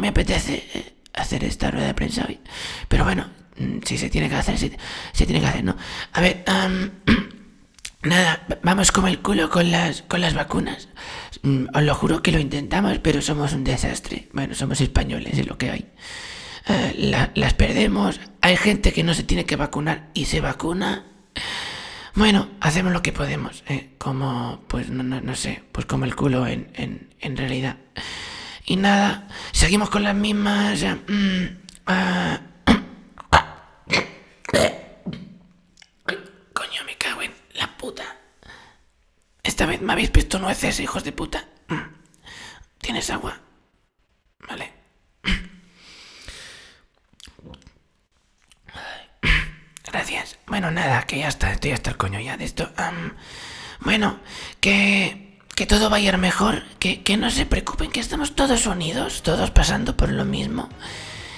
me 0.01 0.09
apetece 0.09 0.69
eh, 0.75 0.93
hacer 1.15 1.45
esta 1.45 1.71
rueda 1.71 1.87
de 1.87 1.95
prensa 1.95 2.27
hoy. 2.29 2.41
Pero 2.89 3.05
bueno, 3.05 3.29
mm, 3.57 3.79
si 3.87 3.97
se 3.97 4.11
tiene 4.11 4.29
que 4.29 4.35
hacer, 4.35 4.59
se, 4.59 4.77
se 5.13 5.25
tiene 5.25 5.41
que 5.41 5.47
hacer, 5.47 5.63
¿no? 5.63 5.77
A 6.13 6.21
ver, 6.21 6.43
am, 6.49 6.91
nada, 8.03 8.45
vamos 8.65 8.91
como 8.91 9.07
el 9.07 9.21
culo 9.21 9.49
con 9.51 9.71
las, 9.71 10.03
con 10.03 10.21
las 10.21 10.35
vacunas. 10.35 10.89
Mm, 11.43 11.67
Os 11.75 11.83
lo 11.85 11.95
juro 11.95 12.23
que 12.25 12.33
lo 12.33 12.41
intentamos, 12.41 12.99
pero 12.99 13.23
somos 13.23 13.53
un 13.53 13.63
desastre. 13.63 14.29
Bueno, 14.33 14.57
somos 14.57 14.81
españoles, 14.81 15.39
es 15.39 15.47
lo 15.47 15.57
que 15.57 15.71
hay. 15.71 15.87
Eh, 16.69 16.95
la- 16.99 17.31
las 17.37 17.55
perdemos. 17.55 18.19
Hay 18.41 18.57
gente 18.57 18.93
que 18.93 19.05
no 19.05 19.15
se 19.15 19.23
tiene 19.23 19.47
que 19.47 19.55
vacunar 19.55 20.11
y 20.13 20.25
se 20.25 20.41
vacuna. 20.41 21.05
Bueno, 22.15 22.49
hacemos 22.61 22.93
lo 22.93 23.03
que 23.03 23.13
podemos, 23.13 23.63
eh, 23.69 23.95
como, 23.99 24.63
pues 24.69 24.89
no, 24.91 25.03
no, 25.03 25.21
no 25.21 25.35
sé, 25.37 25.63
pues 25.73 25.87
como 25.87 26.05
el 26.05 26.15
culo 26.17 26.47
en, 26.47 26.71
en, 26.75 27.15
en 27.21 27.37
realidad. 27.37 27.77
Y 28.65 28.77
nada, 28.77 29.29
seguimos 29.53 29.91
con 29.91 30.03
las 30.03 30.15
mismas... 30.15 30.83
mm, 30.83 31.45
ah, 31.87 32.41
Coño, 36.53 36.85
me 36.87 36.97
cago 36.97 37.23
en 37.23 37.33
la 37.55 37.77
puta. 37.77 38.05
Esta 39.43 39.67
vez 39.67 39.81
me 39.81 39.93
habéis 39.93 40.11
puesto 40.11 40.39
nueces, 40.39 40.81
hijos 40.81 41.05
de 41.05 41.13
puta. 41.13 41.49
Mm. 41.69 41.77
¿Tienes 42.79 43.11
agua? 43.11 43.39
Vale. 44.49 44.73
Gracias. 49.85 50.30
Bueno, 50.51 50.73
nada, 50.73 51.03
que 51.05 51.21
ya 51.21 51.29
está, 51.29 51.53
estoy 51.53 51.71
hasta 51.71 51.91
el 51.91 51.97
coño 51.97 52.19
ya 52.19 52.37
de 52.37 52.45
esto. 52.45 52.69
Bueno, 53.79 54.19
que, 54.59 55.39
que 55.55 55.65
todo 55.65 55.89
va 55.89 55.99
a 55.99 56.01
ir 56.01 56.19
mejor, 56.19 56.65
que, 56.81 57.03
que 57.03 57.17
no 57.17 57.31
se 57.31 57.47
preocupen, 57.47 57.93
que 57.93 58.01
estamos 58.01 58.35
todos 58.35 58.67
unidos, 58.67 59.23
todos 59.23 59.53
pasando 59.53 59.97
por 59.97 60.11
lo 60.11 60.25
mismo. 60.25 60.69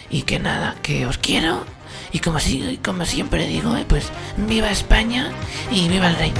Y 0.09 0.23
que 0.23 0.39
nada, 0.39 0.77
que 0.83 1.07
os 1.07 1.19
quiero. 1.19 1.65
Y 2.11 2.21
como, 2.21 2.41
si, 2.41 2.79
como 2.83 3.05
siempre 3.05 3.47
digo, 3.47 3.77
eh, 3.77 3.85
pues 3.87 4.09
viva 4.39 4.71
España 4.71 5.31
y 5.71 5.89
viva 5.89 6.09
el 6.09 6.17
rey. 6.17 6.33